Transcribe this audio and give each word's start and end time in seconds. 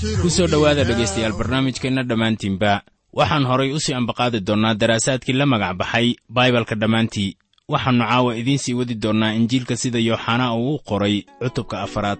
ku 0.00 0.28
soo 0.32 0.46
dhowaada 0.48 0.84
dhegaystayaal 0.88 1.36
barnaamijkeenna 1.38 2.02
dhammaantiinba. 2.08 2.72
Waxaan 3.18 3.44
horay 3.50 3.70
u 3.76 3.80
sii 3.84 3.94
ambaqaadi 4.00 4.40
doonnaa 4.48 4.74
daraasaadkii 4.80 5.36
la 5.38 5.46
magac 5.46 5.76
baxay 5.80 6.14
baibalka 6.28 6.74
dhammaantii. 6.74 7.36
Waxaannu 7.72 8.04
caawa 8.10 8.36
idiin 8.40 8.58
sii 8.58 8.74
wadi 8.74 8.94
doonnaa 8.94 9.32
injiilka 9.38 9.76
sida 9.76 9.98
yooxanaa 10.08 10.54
uu 10.54 10.74
u 10.74 10.78
qoray 10.88 11.16
cutubka 11.42 11.76
afaraad 11.86 12.18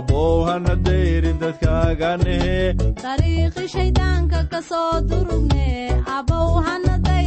abow 0.00 0.44
hana 0.48 0.76
dayrin 0.76 1.38
dadkaaganehe 1.38 2.74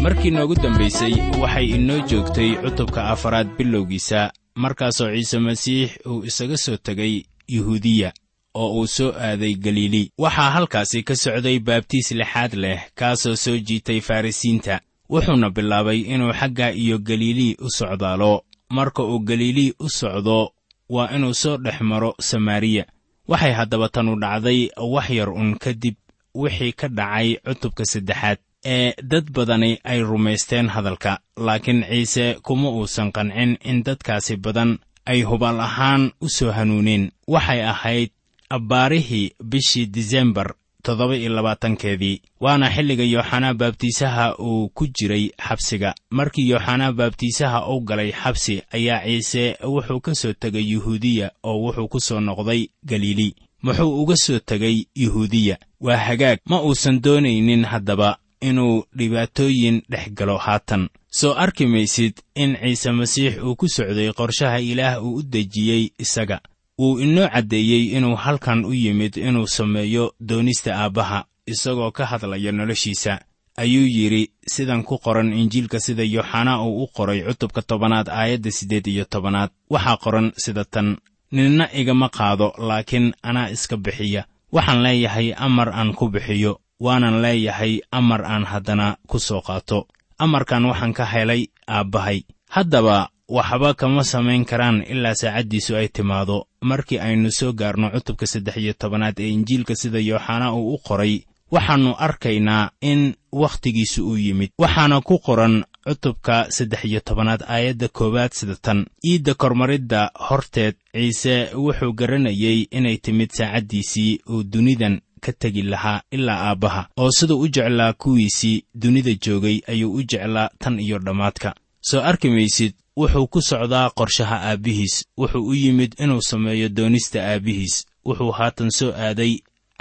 markii 0.03 0.31
noogu 0.31 0.56
dambaysay 0.56 1.13
waxay 1.41 1.66
inoo 1.78 2.00
joogtay 2.09 2.51
cutubka 2.63 3.03
afaraad 3.13 3.47
bilowgiisa. 3.57 4.31
Markaasoo 4.56 5.09
ciise 5.16 5.39
masiix 5.39 5.91
uu 6.06 6.23
isaga 6.25 6.57
soo 6.57 6.78
tegay 6.78 7.23
yuhuudiya 7.47 8.12
oo 8.53 8.69
uu 8.79 8.88
soo 8.88 9.12
aaday 9.17 9.53
galiili. 9.56 10.12
Waxaa 10.17 10.51
halkaasi 10.51 11.03
ka 11.03 11.16
socday 11.16 11.59
baabtiis 11.59 12.12
lixaad 12.12 12.53
leh 12.53 12.79
kaasoo 12.95 13.35
soo 13.35 13.57
jiitay 13.57 14.01
farrisiinta 14.01 14.79
wuxuuna 15.09 15.50
bilaabay 15.50 16.00
inuu 16.13 16.33
xagga 16.33 16.72
iyo 16.72 16.97
galiilii 17.00 17.56
u 17.66 17.69
socdaalo. 17.69 18.44
Marka 18.69 19.03
uu 19.03 19.19
galiilii 19.19 19.73
u 19.79 19.89
socdo 19.89 20.51
waa 20.93 21.09
inuu 21.15 21.33
soo 21.41 21.57
dhex 21.63 21.77
maro 21.81 22.11
samaariya 22.29 22.83
waxay 23.31 23.53
haddaba 23.59 23.87
tanu 23.93 24.13
dhacday 24.23 24.59
wax 24.93 25.07
yar 25.17 25.29
un 25.41 25.49
kadib 25.63 25.95
wixii 26.41 26.73
ka 26.79 26.87
dhacay 26.97 27.27
cutubka 27.45 27.83
saddexaad 27.91 28.37
ee 28.75 28.93
dad 29.11 29.25
badani 29.35 29.71
ay 29.83 29.99
rumaysteen 30.09 30.67
hadalka. 30.75 31.19
Laakiin 31.45 31.81
ciise 31.89 32.25
kuma 32.45 32.69
uusan 32.69 33.11
qancin 33.15 33.51
in 33.69 33.83
dadkaasi 33.85 34.35
badan 34.45 34.71
ay 35.05 35.19
hubaal 35.29 35.59
ahaan 35.67 36.03
u 36.21 36.27
soo 36.37 36.51
hanuuneen 36.57 37.11
waxay 37.27 37.61
ahayd 37.73 38.09
abbaarihii 38.49 39.33
bishii 39.49 39.85
disembar 39.95 40.53
toddoba 40.83 41.16
iyo 41.17 41.29
labaatankeedii 41.33 42.21
waana 42.39 42.69
xilliga 42.75 43.03
yooxanaa 43.03 43.53
baabtiisaha 43.53 44.35
uu 44.39 44.69
ku 44.69 44.88
jiray 44.88 45.29
xabsiga. 45.47 45.95
Markii 46.09 46.49
yooxanaa 46.49 46.91
baabtiisaha 46.91 47.67
u 47.67 47.79
galay 47.81 48.11
xabsi 48.11 48.61
ayaa 48.71 49.01
ciise 49.05 49.57
wuxuu 49.63 49.99
ka 49.99 50.16
soo 50.16 50.33
tegay 50.33 50.66
yuhuudiya 50.73 51.31
oo 51.44 51.57
wuxuu 51.63 51.88
ku 51.88 51.99
soo 51.99 52.19
noqday 52.19 52.67
galiili. 52.85 53.35
Muxuu 53.63 54.01
uga 54.01 54.16
soo 54.17 54.39
tegay 54.39 54.85
yuhuudiya. 54.95 55.57
Waa 55.79 55.97
hagaag. 55.97 56.38
Ma 56.45 56.61
uusan 56.61 57.01
doonaynin 57.01 57.65
haddaba 57.65 58.17
inuu 58.41 58.83
dhibaatooyin 58.97 59.81
dhex 59.89 60.11
galo 60.13 60.38
haatan. 60.38 60.89
Soo 61.11 61.33
arki 61.33 61.65
maysid 61.67 62.13
in 62.35 62.57
ciise 62.61 62.91
masiix 62.91 63.38
uu 63.44 63.55
ku 63.55 63.67
socday 63.69 64.11
qorshaha 64.13 64.59
ilaah 64.59 65.03
uu 65.03 65.15
u 65.15 65.23
dejiyey 65.23 65.89
isaga 66.00 66.39
wuu 66.79 67.00
inoo 67.00 67.28
caddeeyey 67.29 67.83
inuu 67.97 68.15
halkan 68.15 68.65
u 68.65 68.74
yimid 68.74 69.18
inuu 69.18 69.47
sameeyo 69.47 70.13
doonista 70.19 70.75
aabbaha 70.75 71.25
isagoo 71.45 71.92
ka 71.92 72.06
hadlaya 72.06 72.51
noloshiisa. 72.51 73.19
Ayuu 73.57 73.86
yidhi 73.88 74.31
sidan 74.47 74.83
ku 74.83 74.97
qoran 74.97 75.33
injiilka 75.33 75.80
sida 75.80 76.03
yooxanaa 76.03 76.62
uu 76.65 76.83
u 76.83 76.88
qoray 76.88 77.21
cutubka 77.21 77.62
tobanaad 77.62 78.09
aayadda 78.09 78.51
siddeed 78.51 78.88
iyo 78.88 79.06
tobanaad. 79.06 79.50
Waxaa 79.69 79.97
qoran 79.97 80.31
sida 80.38 80.65
tan 80.65 80.97
ninna 81.31 81.69
igama 81.74 82.09
qaado 82.09 82.53
laakiin 82.57 83.13
anaa 83.24 83.50
iska 83.50 83.77
bixiya. 83.77 84.25
Waxaan 84.51 84.81
leeyahay 84.83 85.33
amar 85.38 85.69
aan 85.69 85.94
ku 85.94 86.09
bixiyo 86.09 86.59
waanan 86.80 87.21
leeyahay 87.21 87.80
amar 87.92 88.25
aan 88.25 88.45
haddana 88.45 88.97
ku 89.07 89.19
soo 89.19 89.42
qaato. 89.42 89.88
Amarkan 90.18 90.65
waxaan 90.65 90.94
ka 90.94 91.06
helay 91.06 91.47
aabbahay. 91.68 92.24
Haddaba 92.50 93.09
waxba 93.29 93.73
kama 93.73 94.03
samayn 94.03 94.45
karaan 94.45 94.83
ilaa 94.83 95.15
saacaddiisu 95.15 95.75
ay 95.75 95.87
timaado. 95.87 96.45
Markii 96.61 96.99
aynu 96.99 97.31
soo 97.31 97.53
gaarno 97.53 97.89
cutubka 97.89 98.25
saddex 98.27 98.57
iyo 98.57 98.73
tobanaad 98.73 99.19
ee 99.19 99.29
injiilka 99.29 99.75
sida 99.75 99.99
yooxanaa 99.99 100.53
uu 100.53 100.73
u 100.73 100.77
qoray 100.77 101.21
waxaannu 101.51 101.95
arkaynaa 101.97 102.71
in 102.81 103.13
wakhtigiisu 103.31 104.07
uu 104.09 104.17
yimid. 104.17 104.49
Waxaana 104.59 105.01
ku 105.01 105.19
qoran 105.19 105.63
cutubka 105.87 106.51
saddex 106.51 106.83
iyo 106.85 106.99
tobanaad 106.99 107.43
aayadda 107.47 107.87
koowaad 107.87 108.31
sida 108.33 108.55
tan. 108.61 108.85
Iidda 109.05 109.33
kormaridda 109.33 110.11
horteed 110.29 110.75
ciise 110.93 111.49
wuxuu 111.55 111.93
garanayey 111.93 112.67
inay 112.71 112.97
timid 112.97 113.29
saacaddiisii 113.31 114.19
uu 114.29 114.43
dunidan 114.43 115.01
ka 115.21 115.31
tegi 115.33 115.61
lahaa 115.61 116.01
ilaa 116.11 116.49
aabbaha. 116.49 116.87
Oo 116.97 117.11
siduu 117.11 117.39
u 117.41 117.47
jeclaa 117.47 117.93
kuwiisii 117.93 118.63
dunida 118.75 119.11
joogay 119.25 119.61
ayuu 119.67 119.93
u 119.93 120.03
jeclaa 120.03 120.49
tan 120.59 120.79
iyo 120.79 120.99
dhammaadka 120.99 121.55
soo 121.89 122.01
arki 122.09 122.30
maysid 122.30 122.74
wuxuu 122.97 123.27
ku 123.27 123.39
socdaa 123.41 123.89
qorshaha 123.97 124.38
aabbihiis 124.50 124.95
wuxuu 125.18 125.47
u 125.51 125.53
yimid 125.53 125.91
inuu 126.03 126.21
sameeyo 126.21 126.69
doonista 126.77 127.19
aabbihiis 127.31 127.75
wuxuu 128.06 128.31
haatan 128.31 128.71
soo 128.71 128.91
aaday 129.06 129.33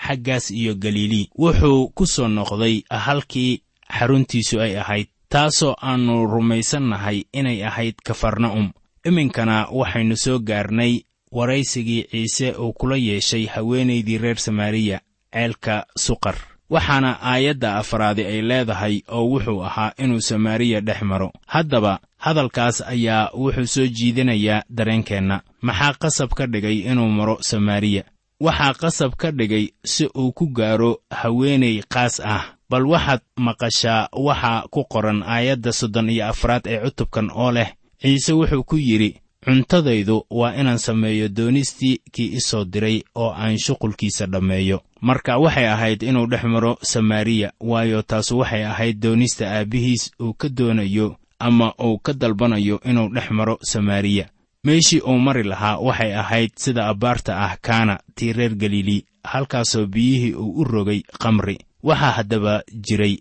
xaggaas 0.06 0.50
iyo 0.50 0.74
galilii 0.74 1.30
wuxuu 1.38 1.88
ku 1.96 2.06
soo 2.06 2.28
noqday 2.28 2.76
halkii 2.90 3.52
xaruntiisu 3.98 4.60
ay 4.60 4.78
ahayd 4.82 5.08
taasoo 5.28 5.74
aannu 5.88 6.26
rumaysannahay 6.26 7.18
inay 7.32 7.58
ahayd 7.68 7.94
kafarna'um 8.06 8.66
iminkana 9.08 9.56
waxaynu 9.78 10.16
soo 10.16 10.38
gaarnay 10.38 10.94
waraysigii 11.36 12.02
ciise 12.10 12.48
uu 12.62 12.72
kula 12.72 12.96
yeeshay 12.96 13.46
haweenaydii 13.46 14.18
reer 14.18 14.38
samaariya 14.38 15.00
ceelka 15.32 15.86
suqar 16.04 16.36
waxaana 16.72 17.10
aayadda 17.30 17.70
afraadi 17.80 18.22
ay 18.32 18.40
leedahay 18.48 18.94
oo 19.16 19.24
wuxuu 19.32 19.64
ahaa 19.68 19.92
inuu 20.02 20.20
samaariya 20.20 20.80
dhex 20.80 21.00
maro. 21.02 21.28
Haddaba 21.46 21.92
hadalkaas 22.24 22.80
ayaa 22.94 23.30
wuxuu 23.34 23.66
soo 23.74 23.86
jiidinayaa 23.96 24.62
dareenkeenna. 24.76 25.36
Maxaa 25.66 25.92
qasab 26.02 26.30
ka 26.38 26.46
dhigay 26.46 26.78
inuu 26.90 27.08
maro 27.18 27.36
samaariya? 27.40 28.02
Waxaa 28.40 28.74
qasab 28.82 29.12
ka 29.20 29.30
dhigay 29.30 29.64
si 29.84 30.04
uu 30.16 30.32
ku 30.32 30.46
gaaro 30.46 30.92
haweenay 31.10 31.82
qaas 31.92 32.20
ah. 32.24 32.44
Bal 32.70 32.86
waxaad 32.86 33.20
maqashaa 33.36 34.08
waxa 34.26 34.64
ku 34.72 34.84
qoran 34.92 35.22
aayadda 35.22 35.72
soddon 35.72 36.08
iyo 36.10 36.24
afraad 36.32 36.64
ee 36.66 36.80
cutubkan 36.84 37.28
oo 37.30 37.52
leh. 37.52 37.68
Ciise 38.02 38.32
wuxuu 38.32 38.64
ku 38.64 38.76
yidhi 38.76 39.21
cuntadaydu 39.44 40.26
waa 40.30 40.54
inaan 40.54 40.78
sameeyo 40.78 41.28
doonistii 41.28 42.00
kii 42.12 42.26
i 42.36 42.40
soo 42.40 42.64
diray 42.64 43.02
oo 43.14 43.30
aan 43.34 43.58
shuqulkiisa 43.58 44.26
dhammeeyo. 44.26 44.80
Marka 45.00 45.38
waxay 45.38 45.66
ahayd 45.68 46.02
inuu 46.02 46.26
dhex 46.26 46.44
maro 46.44 46.78
samaariya 46.82 47.52
waayo 47.60 48.02
taasu 48.02 48.38
waxay 48.38 48.64
ahayd 48.66 49.00
doonista 49.02 49.50
aabbihiis 49.50 50.10
uu 50.20 50.34
ka 50.34 50.48
doonayo 50.48 51.16
ama 51.38 51.74
uu 51.84 51.98
ka 51.98 52.12
dalbanayo 52.12 52.80
inuu 52.84 53.08
dhex 53.14 53.30
maro 53.30 53.58
samaariya. 53.62 54.28
Meeshii 54.64 55.00
uu 55.00 55.18
mari 55.18 55.42
lahaa 55.42 55.76
waxay 55.78 56.14
ahayd 56.14 56.50
sida 56.56 56.86
abbaarta 56.88 57.36
ah 57.38 57.56
kaana 57.60 57.98
tii 58.14 58.32
reer 58.32 58.54
galili 58.54 59.04
halkaasoo 59.24 59.86
biyihii 59.86 60.34
uu 60.34 60.52
u 60.60 60.64
rogay 60.64 61.02
khamri 61.20 61.58
waxaa 61.82 62.10
haddaba 62.10 62.62
jiray 62.86 63.16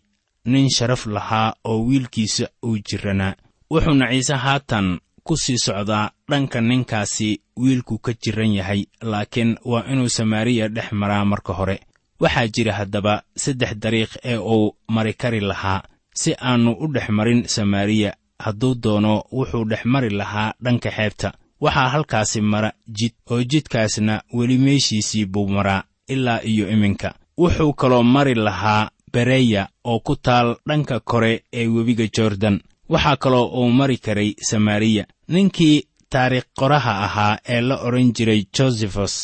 nin 0.45 0.69
sharaf 0.69 1.06
lahaa 1.06 1.53
oo 1.65 1.85
wiilkiisa 1.85 2.47
uu 2.65 2.77
jiranaa. 2.77 3.33
Wuxuuna 3.71 4.07
ciise 4.12 4.33
haatan 4.33 5.00
ku 5.23 5.38
sii 5.38 5.57
socdaa 5.57 6.12
dhanka 6.29 6.62
ninkaasi 6.62 7.41
wiilku 7.57 7.97
ka 8.00 8.12
jiran 8.21 8.53
yahay 8.56 8.85
laakiin 9.01 9.57
waa 9.65 9.83
inuu 9.91 10.09
samaariya 10.09 10.68
dhex 10.68 10.91
maraa 10.91 11.25
marka 11.25 11.53
hore. 11.53 11.79
Waxaa 12.19 12.47
jira 12.47 12.73
haddaba 12.73 13.23
saddex 13.35 13.73
dariiq 13.75 14.12
ee 14.23 14.38
uu 14.38 14.75
mari 14.88 15.13
kari 15.13 15.39
lahaa 15.39 15.81
si 16.15 16.33
aannu 16.41 16.71
u 16.79 16.88
dhex 16.94 17.09
marin 17.09 17.44
samaariya. 17.47 18.13
Hadduu 18.39 18.75
doono 18.75 19.23
wuxuu 19.31 19.65
dhex 19.65 19.85
mari 19.85 20.09
lahaa 20.09 20.53
dhanka 20.63 20.89
xeebta. 20.91 21.33
Waxaa 21.62 21.89
halkaasi 21.89 22.41
mara 22.41 22.71
jid 22.88 23.13
oo 23.29 23.44
jidkaasna 23.44 24.21
weli 24.33 24.57
meeshiisii 24.57 25.25
buu 25.25 25.47
maraa 25.47 25.83
ilaa 26.07 26.41
iyo 26.44 26.69
iminka. 26.69 27.13
Wuxuu 27.38 27.73
kaloo 27.73 28.03
mari 28.03 28.35
lahaa 28.35 28.89
bereya 29.13 29.68
oo 29.83 30.00
ku 30.00 30.15
taal 30.15 30.56
dhanka 30.68 31.00
kore 31.00 31.44
ee 31.53 31.68
webiga 31.68 32.07
jordan 32.18 32.59
waxaa 32.94 33.18
kaloo 33.24 33.48
uu 33.60 33.70
mari 33.80 33.98
karay 33.98 34.32
samaariya. 34.50 35.04
Ninkii 35.28 35.84
taariikh 36.10 36.48
qoraha 36.60 36.94
ahaa 37.06 37.38
ee 37.54 37.62
la 37.62 37.76
odhan 37.88 38.10
jiray 38.18 38.42
josefos 38.58 39.16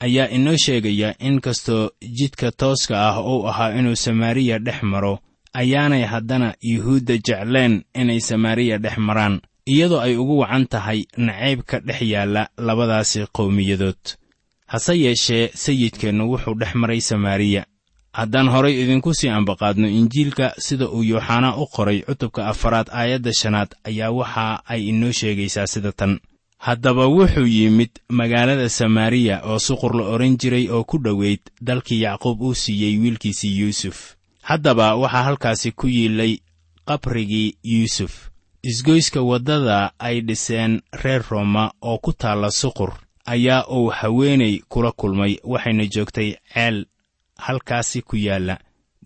ayaa 0.00 0.28
inoo 0.36 0.56
sheegaya 0.64 1.14
in 1.18 1.40
kastoo 1.40 1.90
jidka 2.18 2.48
tooska 2.60 2.94
ah 3.08 3.16
uu 3.30 3.48
ahaa 3.50 3.74
inuu 3.78 3.96
samaariya 3.96 4.58
dhex 4.58 4.82
maro 4.82 5.18
ayaanay 5.60 6.04
haddana 6.12 6.54
yuhuudda 6.72 7.14
jecleen 7.26 7.74
inay 8.00 8.20
samaariya 8.20 8.78
dhex 8.78 8.96
maraan 8.98 9.40
iyadoo 9.72 10.00
ay 10.00 10.16
ugu 10.16 10.38
wacan 10.38 10.66
tahay 10.66 11.00
nacayb 11.16 11.60
ka 11.70 11.80
dhex 11.80 12.00
yaalla 12.02 12.48
labadaasi 12.66 13.26
qowmiyadood. 13.36 14.02
Hase 14.66 14.94
yeeshee 15.04 15.50
sayidkeennu 15.54 16.30
wuxuu 16.30 16.54
dhex 16.60 16.74
maray 16.74 17.00
samaariya 17.00 17.62
haddaan 18.18 18.48
horay 18.54 18.74
idinku 18.82 19.14
sii 19.14 19.28
ambaqaadno 19.38 19.88
injiilka 19.88 20.46
sida 20.66 20.86
uu 20.88 21.02
yooxanaa 21.12 21.56
u 21.62 21.66
qoray 21.74 21.98
cutubka 22.08 22.46
afaraad 22.52 22.88
aayadda 22.92 23.32
shanaad 23.40 23.70
ayaa 23.88 24.10
waxa 24.10 24.46
ay 24.72 24.80
inoo 24.88 25.12
sheegaysaa 25.12 25.66
sida 25.66 25.92
tan. 25.92 26.12
Haddaba 26.58 27.06
wuxuu 27.06 27.46
yimid 27.46 27.90
magaalada 28.08 28.68
samaariya 28.68 29.42
oo 29.44 29.58
suqur 29.58 29.92
la 29.96 30.04
odhan 30.14 30.36
jiray 30.40 30.68
oo 30.70 30.84
ku 30.84 30.98
dhoweyd 30.98 31.40
dalkii 31.60 32.00
yacquub 32.02 32.40
uu 32.42 32.54
siiyey 32.54 32.98
wiilkiisii 32.98 33.58
yuusuf. 33.60 34.14
Haddaba 34.42 34.94
waxaa 34.96 35.22
halkaasi 35.22 35.72
ku 35.72 35.86
yiilay 35.88 36.38
qabrigii 36.88 37.56
yuusuf. 37.64 38.12
Isgoyska 38.62 39.20
waddada 39.22 39.92
ay 39.98 40.20
dhiseen 40.20 40.80
reer 41.02 41.22
rooma 41.30 41.70
oo 41.82 41.98
ku 41.98 42.12
taalla 42.12 42.50
suqur 42.50 42.92
ayaa 43.26 43.66
uu 43.76 43.88
haweenay 43.90 44.58
kula 44.68 44.92
kulmay 44.92 45.36
waxayna 45.44 45.86
joogtay 45.86 46.34
ceel 46.54 46.86
halkaasi 47.38 48.02
ku 48.02 48.16
yaalla. 48.16 48.58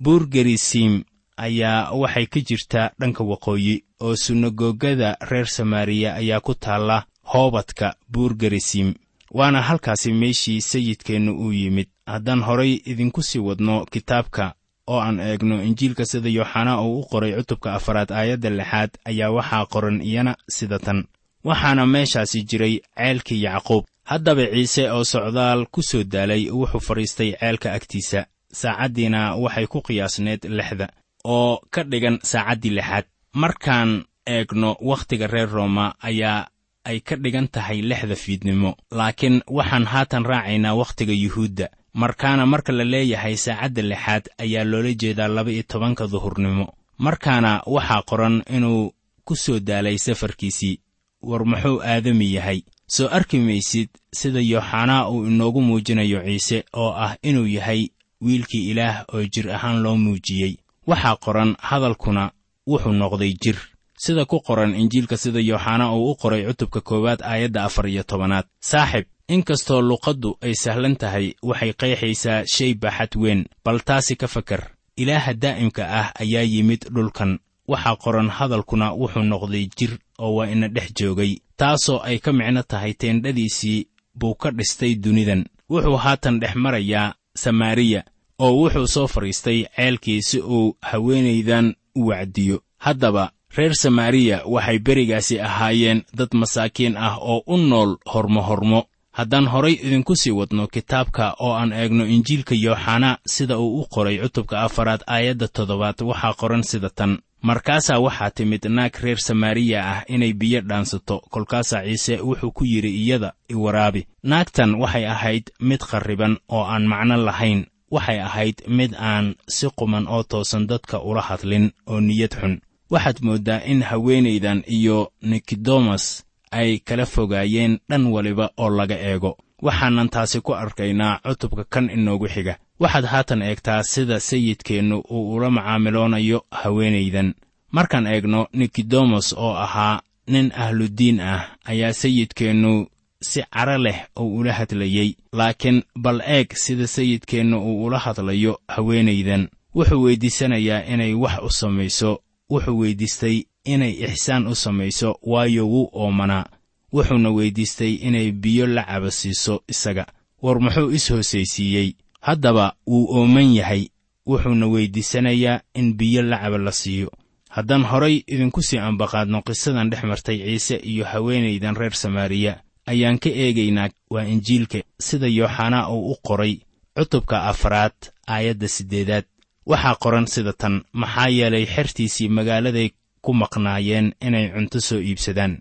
Buur 0.03 0.27
gerisiim 0.29 1.05
ayaa 1.37 1.91
waxay 1.93 2.27
ka 2.27 2.41
jirtaa 2.41 2.91
dhanka 3.01 3.25
waqooyi 3.25 3.85
oo 4.01 4.17
sunagoogada 4.17 5.17
reer 5.31 5.47
samaariya 5.47 6.15
ayaa 6.15 6.41
ku 6.41 6.55
taalla 6.55 7.05
hoobadka 7.33 7.95
buur 8.13 8.35
gerisiim 8.37 8.95
waana 9.33 9.63
halkaasi 9.63 10.13
meeshii 10.13 10.61
sayidkeennu 10.61 11.33
uu 11.39 11.53
yimid. 11.53 11.89
Haddaan 12.07 12.43
horay 12.43 12.81
idinku 12.87 13.23
sii 13.23 13.39
wadno 13.39 13.87
kitaabka 13.91 14.55
oo 14.87 15.01
aan 15.01 15.21
eegno 15.21 15.63
injiilka 15.63 16.05
sida 16.05 16.29
yooxanaa 16.29 16.81
uu 16.83 17.01
u 17.01 17.07
qoray 17.11 17.33
cutubka 17.37 17.75
afaraad 17.75 18.11
aayadda 18.13 18.51
lixaad 18.51 18.91
ayaa 19.05 19.31
waxaa 19.31 19.67
qoran 19.67 20.01
iyana 20.03 20.37
sida 20.49 20.79
tan 20.79 21.05
waxaana 21.45 21.87
meeshaasi 21.87 22.43
jiray 22.43 22.75
ceelkii 22.97 23.43
yacquub 23.43 23.85
haddaba 24.11 24.45
ciise 24.55 24.85
oo 24.91 25.05
socdaal 25.13 25.61
ku 25.75 25.81
soo 25.83 26.03
daalay 26.13 26.43
wuxuu 26.51 26.81
fadhiistay 26.89 27.31
ceelka 27.41 27.69
agtiisa. 27.79 28.21
Saacaddiina 28.61 29.21
waxay 29.43 29.67
ku 29.73 29.79
qiyaasneed 29.87 30.43
lixda 30.59 30.87
oo 31.25 31.61
ka 31.75 31.83
dhigan 31.91 32.19
saacaddii 32.31 32.75
lixaad. 32.79 33.05
Markaan 33.43 33.91
eegno 34.27 34.77
wakhtiga 34.91 35.27
reer 35.27 35.49
rooma 35.57 35.95
ayaa 36.09 36.49
ay 36.85 36.99
ka 37.01 37.15
dhigan 37.17 37.49
tahay 37.55 37.79
lixda 37.91 38.17
fiidnimo. 38.17 38.71
Laakiin 38.99 39.37
waxaan 39.57 39.87
haatan 39.93 40.25
raacaynaa 40.31 40.75
wakhtiga 40.81 41.13
yuhuudda. 41.13 41.67
Markaana 41.95 42.47
marka 42.47 42.73
la 42.73 42.85
leeyahay 42.85 43.37
saacadda 43.37 43.83
lixaad 43.83 44.25
ayaa 44.43 44.65
loola 44.65 44.93
jeedaa 45.01 45.29
laba-iyo 45.29 45.63
tobanka 45.63 46.07
duhurnimo. 46.13 46.67
Markaana 46.99 47.63
waxaa 47.67 48.03
qoran 48.11 48.43
inuu 48.57 48.93
ku 49.25 49.37
soo 49.37 49.59
daalay 49.61 49.99
safarkiisii. 49.99 50.81
War 51.23 51.45
muxuu 51.45 51.83
aadami 51.83 52.33
yahay 52.35 52.61
soo 52.95 53.09
arki 53.17 53.39
maysid 53.39 53.89
sida 54.21 54.41
yooxanaa 54.53 55.09
uu 55.13 55.27
inoogu 55.31 55.61
muujinayo 55.69 56.19
ciise 56.27 56.59
oo 56.83 56.91
ah 57.05 57.13
inuu 57.29 57.47
yahay 57.57 57.83
wiilkii 58.25 58.71
ilaah 58.71 59.05
oo 59.15 59.23
jir 59.33 59.47
ahaan 59.57 59.83
loo 59.83 59.97
muujiyey. 59.97 60.55
Waxaa 60.87 61.17
qoran 61.25 61.51
hadalkuna 61.69 62.31
wuxuu 62.71 62.93
noqday 62.93 63.33
jir. 63.43 63.57
Sida 64.05 64.25
ku 64.25 64.41
qoran 64.41 64.75
injiilka 64.75 65.17
sida 65.17 65.41
yooxanaa 65.41 65.93
uu 65.97 66.11
u 66.11 66.15
qoray 66.23 66.43
cutubka 66.49 66.81
koowaad 66.81 67.21
aayadda 67.23 67.65
afar 67.65 67.87
iyo 67.89 68.03
tobanaad. 68.03 68.47
Saaxib 68.61 69.05
inkastoo 69.29 69.81
luqaddu 69.83 70.31
ay 70.41 70.55
sahlan 70.55 70.97
tahay 70.97 71.27
waxay 71.43 71.73
qeexaysaa 71.81 72.45
shay 72.55 72.75
baaxad 72.75 73.13
weyn 73.23 73.45
bal 73.65 73.79
taasi 73.89 74.17
ka 74.17 74.27
fakar. 74.29 74.63
Ilaaha 74.97 75.33
daa'imka 75.35 75.83
ah 76.01 76.09
ayaa 76.23 76.43
yimid 76.53 76.83
dhulkan. 76.95 77.39
Waxaa 77.69 77.97
qoran 77.97 78.29
hadalkuna 78.37 78.87
wuxuu 79.01 79.23
noqday 79.33 79.65
jir 79.79 79.93
oo 80.25 80.35
waa 80.37 80.47
ina 80.55 80.69
dhex 80.69 80.89
joogay 80.99 81.33
taasoo 81.57 81.99
ay 82.09 82.19
ka 82.25 82.33
micno 82.33 82.63
tahay 82.63 82.93
teendhadiisii 83.01 83.87
buu 84.19 84.35
ka 84.35 84.51
dhistay 84.51 84.95
dunidan. 84.95 85.45
Wuxuu 85.71 85.97
haatan 86.05 86.41
dhex 86.41 86.55
marayaa 86.65 87.15
samaariya 87.43 88.01
oo 88.39 88.53
wuxuu 88.61 88.87
soo 88.95 89.07
fadhiistay 89.07 89.59
ceelkii 89.77 90.23
si 90.29 90.39
uu 90.41 90.77
haweenaydan 90.83 91.75
u 91.97 92.07
wacdiyo. 92.09 92.63
Haddaba 92.79 93.31
reer 93.57 93.75
samaariya 93.75 94.43
waxay 94.47 94.79
berigaasi 94.79 95.41
ahaayeen 95.41 96.03
dad 96.19 96.29
masaakiin 96.41 96.97
ah 96.97 97.17
oo 97.21 97.43
u 97.47 97.57
nool 97.57 97.97
hormo 98.13 98.43
hormo. 98.43 98.81
Haddaan 99.13 99.47
horay 99.53 99.73
idinku 99.73 100.17
sii 100.17 100.31
wadno 100.31 100.67
kitaabka 100.67 101.35
oo 101.41 101.53
aan 101.55 101.73
eegno 101.73 102.05
injiilka 102.07 102.55
yooxanaa 102.55 103.19
sida 103.27 103.59
uu 103.59 103.81
u 103.81 103.87
qoray 103.95 104.19
cutubka 104.23 104.61
afaraad 104.63 105.03
aayadda 105.07 105.49
toddobaad 105.49 105.99
waxaa 106.03 106.35
qoran 106.41 106.63
sida 106.63 106.91
tan 106.91 107.19
markaasaa 107.43 107.99
waxaa 107.99 108.31
timid 108.31 108.65
naag 108.69 108.95
reer 109.03 109.19
samaariya 109.19 109.81
ah 109.93 110.01
inay 110.09 110.33
biyo 110.33 110.61
dhaansato 110.61 111.17
kolkaasaa 111.31 111.83
ciise 111.85 112.21
wuxuu 112.21 112.53
ku 112.53 112.65
yidhi 112.65 112.91
iyada 113.03 113.33
iwaraabi 113.49 114.07
naagtan 114.23 114.75
waxay 114.75 115.07
ahayd 115.07 115.45
mid 115.61 115.81
qarriban 115.91 116.37
oo 116.49 116.65
aan 116.65 116.87
macno 116.87 117.17
lahayn. 117.17 117.67
Waxay 117.91 118.21
ahayd 118.21 118.57
mid 118.69 118.93
aan 118.95 119.35
si 119.49 119.67
quman 119.79 120.07
oo 120.09 120.23
toosan 120.23 120.67
dadka 120.67 121.01
ula 121.03 121.21
hadlin 121.29 121.73
oo 121.87 122.01
niyad 122.01 122.35
xun. 122.41 122.61
Waxaad 122.91 123.19
mooddaa 123.23 123.61
in 123.67 123.83
haweenaydan 123.83 124.63
iyo 124.67 125.13
nikodemas 125.23 126.25
ay 126.51 126.79
kala 126.79 127.07
fogaayeen 127.07 127.79
dhan 127.89 128.07
waliba 128.07 128.51
oo 128.57 128.71
laga 128.71 128.95
eego 128.99 129.37
waxaanan 129.63 130.09
taasi 130.09 130.41
ku 130.41 130.55
arkaynaa 130.55 131.21
cutubka 131.25 131.65
kan 131.65 131.91
inoogu 131.91 132.29
xiga. 132.29 132.55
Waxaad 132.81 133.05
haatan 133.05 133.43
eegtaa 133.43 133.83
sida 133.83 134.21
sayidkeennu 134.21 134.97
uu 135.11 135.35
ula 135.35 135.51
macaamiloonayo 135.51 136.45
haweenaydan 136.51 137.35
markaan 137.71 138.07
eegno 138.07 138.47
nikodemas 138.53 139.33
oo 139.33 139.55
ahaa 139.55 140.01
nin 140.27 140.53
ahludiin 140.57 141.21
ah 141.21 141.43
ayaa 141.65 141.93
sayidkeennu 141.93 142.87
si 143.23 143.43
cara 143.55 143.79
leh 143.79 143.99
uu 144.21 144.37
ula 144.39 144.53
hadlayey 144.53 145.15
laakiin 145.33 145.83
bal 146.03 146.21
eeg 146.27 146.53
sida 146.55 146.87
sayidkeennu 146.87 147.57
uu 147.69 147.85
ula 147.85 147.99
hadlayo 147.99 148.61
haweenaydan 148.69 149.49
wuxuu 149.75 150.03
weyddiisanayaa 150.03 150.83
inay 150.93 151.15
wax 151.15 151.39
u 151.43 151.51
samayso 151.51 152.23
wuxuu 152.51 152.79
weyddiistay 152.79 153.37
inay 153.65 153.93
ixsaan 154.05 154.47
u 154.47 154.55
samayso 154.55 155.19
waayo 155.23 155.69
wuu 155.69 155.91
oomanaa 155.93 156.45
wuxuuna 156.93 157.31
weyddiistay 157.31 157.95
inay 157.95 158.33
biyo 158.33 158.67
la 158.67 158.85
caba 158.85 159.11
siiso 159.11 159.63
isaga. 159.69 160.07
War 160.43 160.61
muxuu 160.61 160.91
is 160.91 161.11
hoosaysiiyey? 161.11 161.95
Haddaba 162.21 162.75
wuu 162.87 163.07
ooman 163.19 163.55
yahay. 163.55 163.89
Wuxuuna 164.27 164.67
weyddiisanayaa 164.67 165.61
in 165.75 165.95
biyo 165.97 166.23
la 166.23 166.39
caba 166.39 166.59
la 166.59 166.73
siiyo. 166.73 167.11
Haddaan 167.49 167.83
horay 167.85 168.23
idinku 168.27 168.63
sii 168.63 168.79
ambaqaadno 168.79 169.43
qisadan 169.43 169.91
dhex 169.91 170.03
martay 170.05 170.39
ciise 170.39 170.77
iyo 170.77 171.05
haweenaydan 171.05 171.77
reer 171.77 171.95
samaariya 171.95 172.63
ayaan 172.87 173.19
ka 173.19 173.29
eegaynaa 173.31 173.89
waa 174.11 174.25
injiilka 174.25 174.79
sida 175.01 175.27
yooxanaa 175.27 175.89
uu 175.91 176.13
u 176.13 176.17
qoray 176.23 176.55
cutubka 176.97 177.43
afraad 177.51 177.93
aayadda 178.27 178.69
siddeedaad. 178.69 179.25
Waxaa 179.67 179.95
qoran 179.95 180.27
sida 180.27 180.53
tan 180.53 180.83
maxaa 180.93 181.29
yeelay 181.29 181.67
xertiisii 181.67 182.29
magaaladay 182.29 182.89
ku 183.23 183.35
maqnaayeen 183.35 184.15
inay 184.27 184.49
cunto 184.55 184.81
soo 184.81 184.99
iibsadaan 185.01 185.59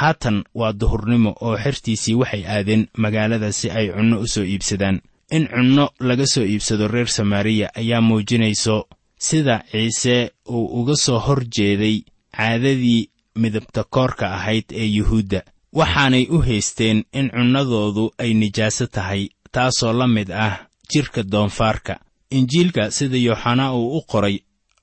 haatan 0.00 0.44
waa 0.54 0.72
duhurnimo 0.80 1.30
oo 1.46 1.56
xertiisii 1.64 2.14
waxay 2.20 2.44
aadeen 2.54 2.82
magaalada 3.02 3.52
si 3.58 3.70
ay 3.70 3.86
cunno 3.96 4.16
u 4.20 4.26
soo 4.34 4.44
iibsadaan. 4.44 5.00
In 5.36 5.44
cunno 5.54 5.84
laga 6.08 6.26
soo 6.32 6.44
iibsado 6.44 6.88
reer 6.88 7.08
samaariya 7.08 7.68
ayaa 7.80 8.00
muujinayso 8.08 8.76
sida 9.18 9.54
ciise 9.70 10.16
uu 10.54 10.66
uga 10.80 10.94
soo 11.04 11.18
hor 11.18 11.40
jeeday 11.56 11.96
caadadii 12.36 13.08
midabta 13.42 13.84
koorka 13.84 14.26
ahayd 14.36 14.64
ee 14.70 14.88
yuhuudda. 14.96 15.40
Waxaanay 15.78 16.26
u 16.30 16.38
haysteen 16.46 17.04
in 17.12 17.30
cunnadoodu 17.30 18.04
ay 18.18 18.34
nijaaso 18.34 18.86
tahay 18.86 19.22
taasoo 19.52 19.92
la 19.92 20.06
mid 20.06 20.30
ah 20.30 20.54
jidhka 20.92 21.22
doonfaarka. 21.32 21.94
Injiilka 22.30 22.90
sida 22.90 23.16
yooxanaa 23.16 23.72
uu 23.74 23.96
u 23.98 24.02
qoray 24.10 24.36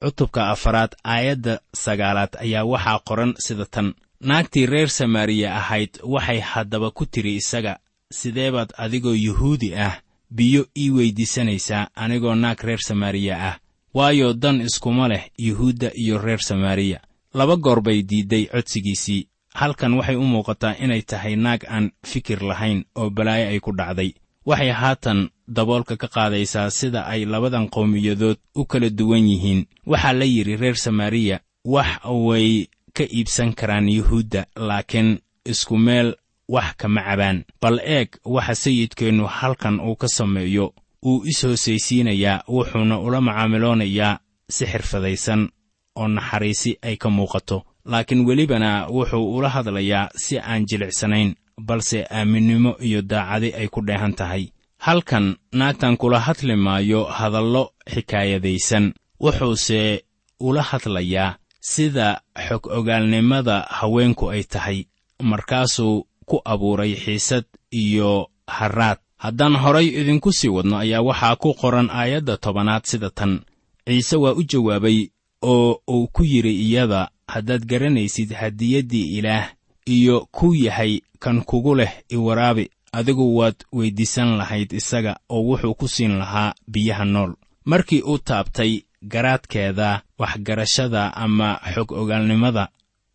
cutubka 0.04 0.42
afaraad 0.54 0.92
aayadda 1.04 1.54
sagaalaad 1.84 2.34
ayaa 2.44 2.66
waxaa 2.72 3.00
qoran 3.08 3.32
sida 3.46 3.66
tan 3.66 3.94
naagtii 4.24 4.66
reer 4.66 4.90
samaariya 4.90 5.56
ahayd 5.56 5.90
waxay 6.04 6.40
haddaba 6.40 6.92
ku 6.92 7.06
tidhi 7.06 7.36
isaga 7.36 7.80
sidee 8.12 8.52
baad 8.52 8.74
adigoo 8.78 9.14
yuhuudi 9.16 9.76
ah 9.76 10.02
biyo 10.32 10.66
ii 10.78 10.90
weyddiisanaysaa 10.90 11.88
anigoo 11.96 12.36
naag 12.36 12.60
reer 12.64 12.80
samaariya 12.80 13.36
ah 13.50 13.56
waayo 13.94 14.34
dan 14.34 14.62
iskuma 14.62 15.08
leh 15.08 15.24
yuhuudda 15.38 15.92
iyo 15.96 16.18
reer 16.18 16.40
samaariya. 16.40 17.00
Laba 17.34 17.56
goor 17.56 17.82
bay 17.82 18.02
diidday 18.04 18.46
codsigiisii 18.46 19.28
halkan 19.54 19.94
waxay 19.94 20.16
u 20.16 20.24
muuqataa 20.24 20.76
inay 20.84 21.02
tahay 21.02 21.36
naag 21.36 21.66
aan 21.70 21.92
fikir 22.06 22.42
lahayn 22.44 22.86
oo 22.96 23.10
balaayo 23.10 23.48
ay 23.48 23.60
ku 23.60 23.72
dhacday. 23.72 24.14
Waxay 24.46 24.72
haatan 24.72 25.30
daboolka 25.48 25.98
ka 25.98 26.08
qaadaysaa 26.08 26.70
sida 26.70 27.06
ay 27.06 27.26
labadan 27.26 27.70
qowmiyadood 27.70 28.38
u 28.56 28.66
kala 28.66 28.90
duwan 28.90 29.28
yihiin. 29.30 29.66
Waxaa 29.86 30.14
la 30.14 30.26
yidhi 30.26 30.56
reer 30.56 30.76
samaariya 30.76 31.40
wax 31.66 32.06
way 32.06 32.68
ka 32.98 33.04
iibsan 33.04 33.54
karaan 33.54 33.90
yuhuudda 33.90 34.46
laakiin 34.56 35.20
isku 35.46 35.78
meel 35.78 36.16
wax 36.48 36.76
kama 36.78 37.02
cabaan. 37.02 37.44
Bal 37.62 37.80
eeg 37.80 38.10
waxa 38.26 38.56
sayidkeennu 38.56 39.26
halkan 39.28 39.80
uu 39.80 39.96
ka 39.96 40.08
sameeyo 40.08 40.74
uu 41.06 41.24
is 41.26 41.44
hoosaysiinayaa 41.44 42.44
wuxuuna 42.48 43.00
ula 43.00 43.22
macaamiloonayaa 43.22 44.20
si 44.50 44.66
xirfadaysan 44.66 45.50
oo 45.96 46.08
naxariisi 46.08 46.78
ay 46.82 46.96
ka 46.98 47.10
muuqato. 47.10 47.64
Laakiin 47.86 48.26
welibana 48.26 48.88
wuxuu 48.88 49.36
ula 49.36 49.50
hadlayaa 49.50 50.10
si 50.16 50.40
aan 50.40 50.66
jilicsanayn 50.66 51.36
balse 51.62 52.06
aaminnimo 52.12 52.76
iyo 52.82 53.02
daacadi 53.02 53.54
ay 53.54 53.68
ku 53.68 53.82
dheehan 53.82 54.14
tahay. 54.14 54.48
Halkan 54.78 55.36
naagtan 55.54 55.98
kula 55.98 56.20
hadli 56.20 56.56
maayo 56.56 57.04
hadallo 57.04 57.72
xikaayadaysan 57.94 58.94
wuxuuse 59.20 60.04
ula 60.40 60.62
hadlayaa 60.62 61.36
sida 61.64 62.22
xog 62.48 62.68
ogaalnimada 62.78 63.56
haweenku 63.80 64.30
ay 64.32 64.44
tahay 64.44 64.80
markaasuu 65.24 66.06
ku 66.26 66.42
abuuray 66.46 66.96
xiisad 66.96 67.46
iyo 67.72 68.28
harraad. 68.48 68.98
Haddaan 69.18 69.56
horay 69.56 69.88
idinku 69.88 70.32
sii 70.34 70.48
wadno 70.56 70.78
ayaa 70.78 71.02
waxaa 71.02 71.36
ku 71.36 71.54
qoran 71.54 71.90
aayadda 71.90 72.38
tobanaad 72.38 72.84
sida 72.86 73.10
tan. 73.10 73.40
Ciise 73.88 74.16
waa 74.16 74.34
u 74.34 74.44
jawaabay 74.44 75.08
oo 75.42 75.80
uu 75.88 76.08
ku 76.08 76.24
yidhi 76.24 76.54
iyada 76.68 77.10
haddaad 77.28 77.66
garanaysid 77.66 78.34
hadiyaddii 78.34 79.18
ilaah 79.18 79.48
iyo 79.86 80.28
ku 80.32 80.56
yahay 80.56 81.00
kan 81.20 81.42
kugu 81.44 81.76
leh 81.76 81.92
iwaraabi 82.10 82.70
adigu 82.92 83.38
waad 83.38 83.56
weyddiisan 83.72 84.38
lahayd 84.38 84.72
isaga 84.74 85.20
oo 85.30 85.42
wuxuu 85.48 85.74
ku 85.76 85.88
siin 85.88 86.18
lahaa 86.18 86.54
biyaha 86.68 87.06
nool. 87.06 87.34
Markii 87.66 88.02
uu 88.02 88.18
taabtay 88.18 88.82
garaadkeeda 89.12 90.02
waxgarashada 90.20 91.14
ama 91.16 91.60
xog 91.74 91.92
ogaalnimada 91.92 92.68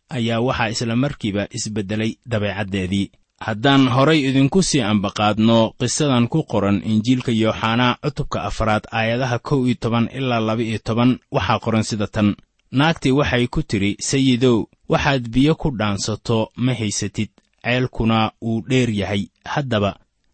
ayaa 0.09 0.39
waxaa 0.47 0.69
isla 0.69 0.95
markiiba 0.95 1.47
isbeddelay 1.51 2.11
dabeecaddeedii. 2.25 3.11
Haddaan 3.39 3.87
horay 3.95 4.19
idinku 4.29 4.63
sii 4.63 4.81
ambaqaadno 4.81 5.73
qisadan 5.79 6.27
ku 6.27 6.43
qoran 6.43 6.81
injiilka 6.91 7.31
yooxanaa 7.31 7.97
cutubka 8.03 8.43
afraad 8.43 8.83
aayadaha 8.91 9.39
kow 9.39 9.65
iyo 9.67 9.75
toban 9.79 10.09
ilaa 10.17 10.39
laba 10.39 10.63
iyo 10.63 10.79
toban 10.83 11.19
waxaa 11.31 11.59
qoran 11.59 11.83
sida 11.83 12.07
tan. 12.07 12.35
Naagtii 12.71 13.11
waxay 13.11 13.47
ku 13.47 13.63
tidhi 13.63 13.95
sayidow 13.99 14.67
waxaad 14.89 15.23
biyo 15.29 15.55
ku 15.55 15.71
dhaansato 15.79 16.49
ma 16.55 16.73
haysatid. 16.73 17.29
Ceelkuna 17.63 18.31
wuu 18.41 18.61
dheer 18.69 18.89
yahay. 18.89 19.23
Haddaba 19.45 19.91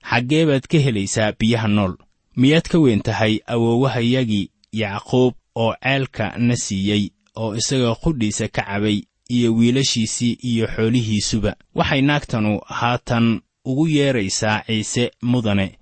xaggee 0.09 0.45
baad 0.45 0.65
ka 0.71 0.77
helaysaa 0.77 1.31
biyaha 1.39 1.67
nool. 1.67 1.93
Miyaad 2.35 2.67
ka 2.71 2.77
weyn 2.79 3.01
tahay 3.01 3.39
awoowahayagii 3.47 4.49
yacquub 4.73 5.33
oo 5.55 5.73
ceelka 5.83 6.33
na 6.37 6.55
siiyey 6.55 7.09
oo 7.35 7.55
isaga 7.55 7.95
qudhiisa 7.95 8.47
ka 8.47 8.61
cabay 8.61 9.01
iyo 9.29 9.53
wiilashiisii 9.55 10.37
iyo 10.43 10.67
xoolihiisuba. 10.67 11.55
Waxay 11.75 12.01
naagtanu 12.01 12.59
haatan 12.65 13.41
ugu 13.65 13.87
yeedraysaa 13.87 14.63
ciise 14.67 15.11
mudane 15.21 15.77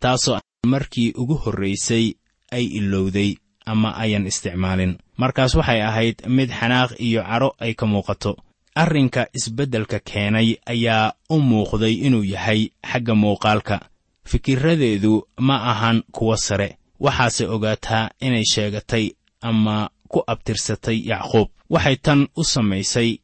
taasoo 0.00 0.38
markii 0.66 1.12
ugu 1.16 1.34
horraysay 1.34 2.14
ay 2.52 2.64
ilowday 2.64 3.34
ama 3.66 3.96
ayan 3.96 4.26
isticmaalin. 4.26 4.98
Markaas 5.16 5.54
waxay 5.54 5.82
ahayd 5.82 6.16
mid 6.28 6.50
xanaaq 6.50 6.90
iyo 7.00 7.22
cadho 7.22 7.54
ay 7.58 7.74
ka 7.74 7.86
muuqato. 7.86 8.36
Arrinka 8.74 9.26
isbeddelka 9.34 9.98
keenay 10.00 10.56
ayaa 10.66 11.12
u 11.30 11.40
muuqday 11.40 11.92
inuu 12.06 12.24
yahay 12.24 12.68
xagga 12.92 13.14
muuqaalka. 13.14 13.80
Fikirradeedu 14.24 15.26
ma 15.38 15.56
ahan 15.70 16.02
kuwa 16.12 16.36
sare 16.36 16.76
waxaase 17.00 17.44
ogaataa 17.54 18.10
inay 18.20 18.44
sheegatay 18.52 19.10
ama 19.40 19.90
ku 20.08 20.22
abtirsatay 20.26 20.98
yacquub. 21.10 21.48
Waxay 21.70 21.96
tan 21.96 22.20
u 22.36 22.42
samaysay 22.44 23.18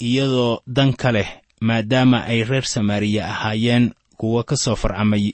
iyadoo 0.00 0.60
dan 0.66 0.92
ka 1.00 1.12
leh 1.12 1.28
maadaama 1.60 2.18
ay 2.30 2.44
reer 2.44 2.64
samaariya 2.64 3.22
ahaayeen 3.32 3.84
kuwa 4.18 4.44
ka 4.44 4.56
soo 4.56 4.76
farcamay 4.76 5.32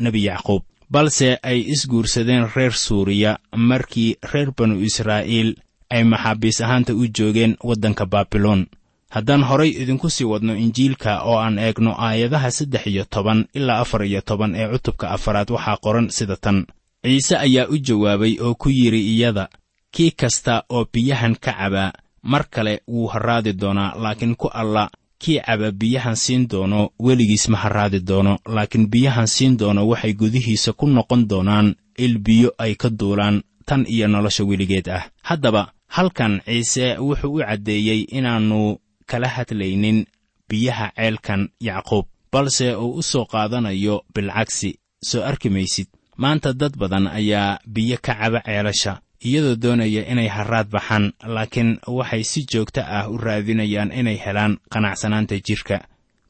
nebi 0.00 0.24
yacquub. 0.24 0.62
Balse 0.90 1.38
ay 1.42 1.58
isguursadeen 1.72 2.48
reer 2.56 2.72
suuriya 2.72 3.38
markii 3.56 4.16
reer 4.32 4.50
banu 4.56 4.80
israa'iil 4.80 5.50
ay 5.90 6.04
maxaabiis 6.04 6.60
ahaanta 6.60 6.92
u 6.94 7.04
joogeen 7.16 7.56
waddanka 7.68 8.06
baabiloon 8.06 8.66
haddaan 9.10 9.42
horay 9.48 9.70
idinku 9.82 10.10
sii 10.10 10.24
wadno 10.24 10.52
injiilka 10.56 11.22
oo 11.22 11.38
aan 11.38 11.58
eegno 11.58 11.92
aayadaha 12.06 12.50
saddex 12.50 12.86
iyo 12.86 13.04
toban 13.04 13.44
ilaa 13.54 13.80
afar 13.80 14.04
iyo 14.04 14.20
toban 14.20 14.54
ee 14.54 14.68
cutubka 14.72 15.10
afaraad 15.10 15.50
waxaa 15.50 15.76
qoran 15.84 16.08
sida 16.10 16.36
tan 16.36 16.66
ciise 17.02 17.36
ayaa 17.36 17.68
u 17.68 17.78
jawaabay 17.78 18.34
oo 18.40 18.54
ku 18.54 18.68
yidhi 18.70 19.00
iyada 19.14 19.48
kii 19.94 20.10
kasta 20.10 20.64
oo 20.68 20.84
biyahan 20.92 21.34
ka 21.44 21.52
cabaa 21.52 21.92
mar 22.22 22.44
kale 22.50 22.82
wuu 22.88 23.06
harraadi 23.06 23.52
doonaa 23.52 23.94
laakiin 24.02 24.34
ku 24.34 24.48
alla 24.48 24.90
kii 25.18 25.40
caba 25.46 25.70
biyahan 25.72 26.16
siin 26.16 26.48
doono 26.48 26.90
weligiis 26.98 27.48
ma 27.48 27.58
harraadi 27.58 28.00
doono 28.00 28.38
laakiin 28.46 28.90
biyahan 28.90 29.26
siin 29.26 29.56
doono 29.58 29.88
waxay 29.88 30.12
gudihiisa 30.14 30.72
ku 30.72 30.86
noqon 30.86 31.28
doonaan 31.28 31.74
il 31.98 32.18
biyo 32.18 32.50
ay 32.58 32.74
ka 32.74 32.88
duulaan 32.90 33.42
tan 33.66 33.84
iyo 33.88 34.08
nolosha 34.08 34.44
weligeed 34.44 34.88
ah. 34.88 35.02
Haddaba 35.22 35.72
halkan 35.86 36.40
ciise 36.44 36.98
wuxuu 36.98 37.34
u 37.34 37.38
caddeeyey 37.38 38.06
inaannu 38.18 38.78
kala 39.06 39.28
hadlaynin 39.28 40.06
biyaha 40.48 40.92
ceelkan 40.96 41.48
yacquub 41.60 42.06
balse 42.32 42.74
uu 42.74 42.94
u 42.98 43.02
soo 43.02 43.24
qaadanayo 43.24 44.04
bilcagsi. 44.14 44.78
Soo 45.04 45.22
arki 45.22 45.50
maysid 45.50 45.86
maanta 46.22 46.52
dad 46.60 46.74
badan 46.80 47.06
ayaa 47.06 47.58
biyo 47.74 47.96
ka 48.06 48.14
caba 48.20 48.40
ceelasha 48.46 48.92
iyadoo 49.28 49.56
doonaya 49.62 50.02
inay 50.12 50.28
harraad 50.36 50.68
baxaan 50.74 51.12
laakiin 51.34 51.70
waxay 51.98 52.22
si 52.30 52.40
joogto 52.50 52.80
ah 52.98 53.06
u 53.10 53.16
raadinayaan 53.18 53.90
inay 54.00 54.18
helaan 54.24 54.58
qanacsanaanta 54.72 55.36
jidhka 55.46 55.78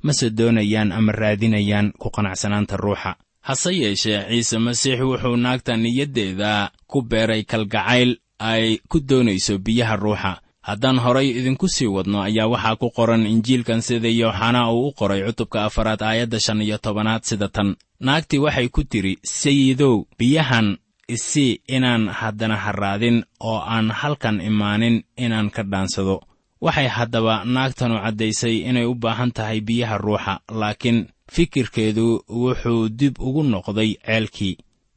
mase 0.03 0.31
doonayaan 0.39 0.93
ama 0.93 1.13
raadinayaan 1.13 1.93
ku 2.01 2.09
qanacsanaanta 2.17 2.77
ruuxa. 2.77 3.17
Hase 3.49 3.71
yeeshee 3.83 4.21
ciise 4.29 4.59
masiix 4.59 5.01
wuxuu 5.01 5.37
naagta 5.37 5.77
niyaddeeda 5.77 6.71
ku 6.91 7.03
beeray 7.03 7.43
kalgacayl 7.51 8.11
ay 8.39 8.79
ku 8.89 9.01
doonayso 9.01 9.59
biyaha 9.59 9.97
ruuxa 9.97 10.33
haddaan 10.69 10.99
horay 11.05 11.29
idinku 11.39 11.67
sii 11.75 11.87
wadno 11.97 12.19
ayaa 12.29 12.47
waxaa 12.53 12.77
ku 12.81 12.89
qoran 12.97 13.27
injiilkan 13.33 13.81
sida 13.87 14.09
yooxanaa 14.21 14.71
uu 14.73 14.89
u 14.89 14.93
qoray 14.99 15.21
cutubka 15.27 15.59
afaraad 15.69 16.03
aayadda 16.03 16.39
shan 16.45 16.61
iyo 16.67 16.79
tobanaad 16.79 17.23
sida 17.29 17.49
tan. 17.49 17.69
Naagtii 18.07 18.39
waxay 18.45 18.69
ku 18.69 18.81
tidhi 18.85 19.13
sayidow 19.41 19.95
biyahan 20.19 20.69
isii 21.09 21.61
inaan 21.77 22.09
haddana 22.19 22.57
harraadin 22.65 23.19
oo 23.41 23.59
aan 23.75 23.91
halkan 24.01 24.41
imaanin 24.41 24.97
inaan 25.25 25.49
ka 25.51 25.63
dhaansado. 25.71 26.17
Waxay 26.65 26.89
haddaba 26.97 27.35
naagtanu 27.55 27.97
caddaysay 28.05 28.57
inay 28.69 28.85
u 28.85 28.95
baahan 28.95 29.31
tahay 29.37 29.61
biyaha 29.61 29.97
ruuxa 30.05 30.35
laakiin 30.61 30.99
fikirkeedu 31.35 32.07
wuxuu 32.43 32.89
dib 32.99 33.15
ugu 33.21 33.43
noqday 33.43 33.91
ceelkii. 34.07 34.55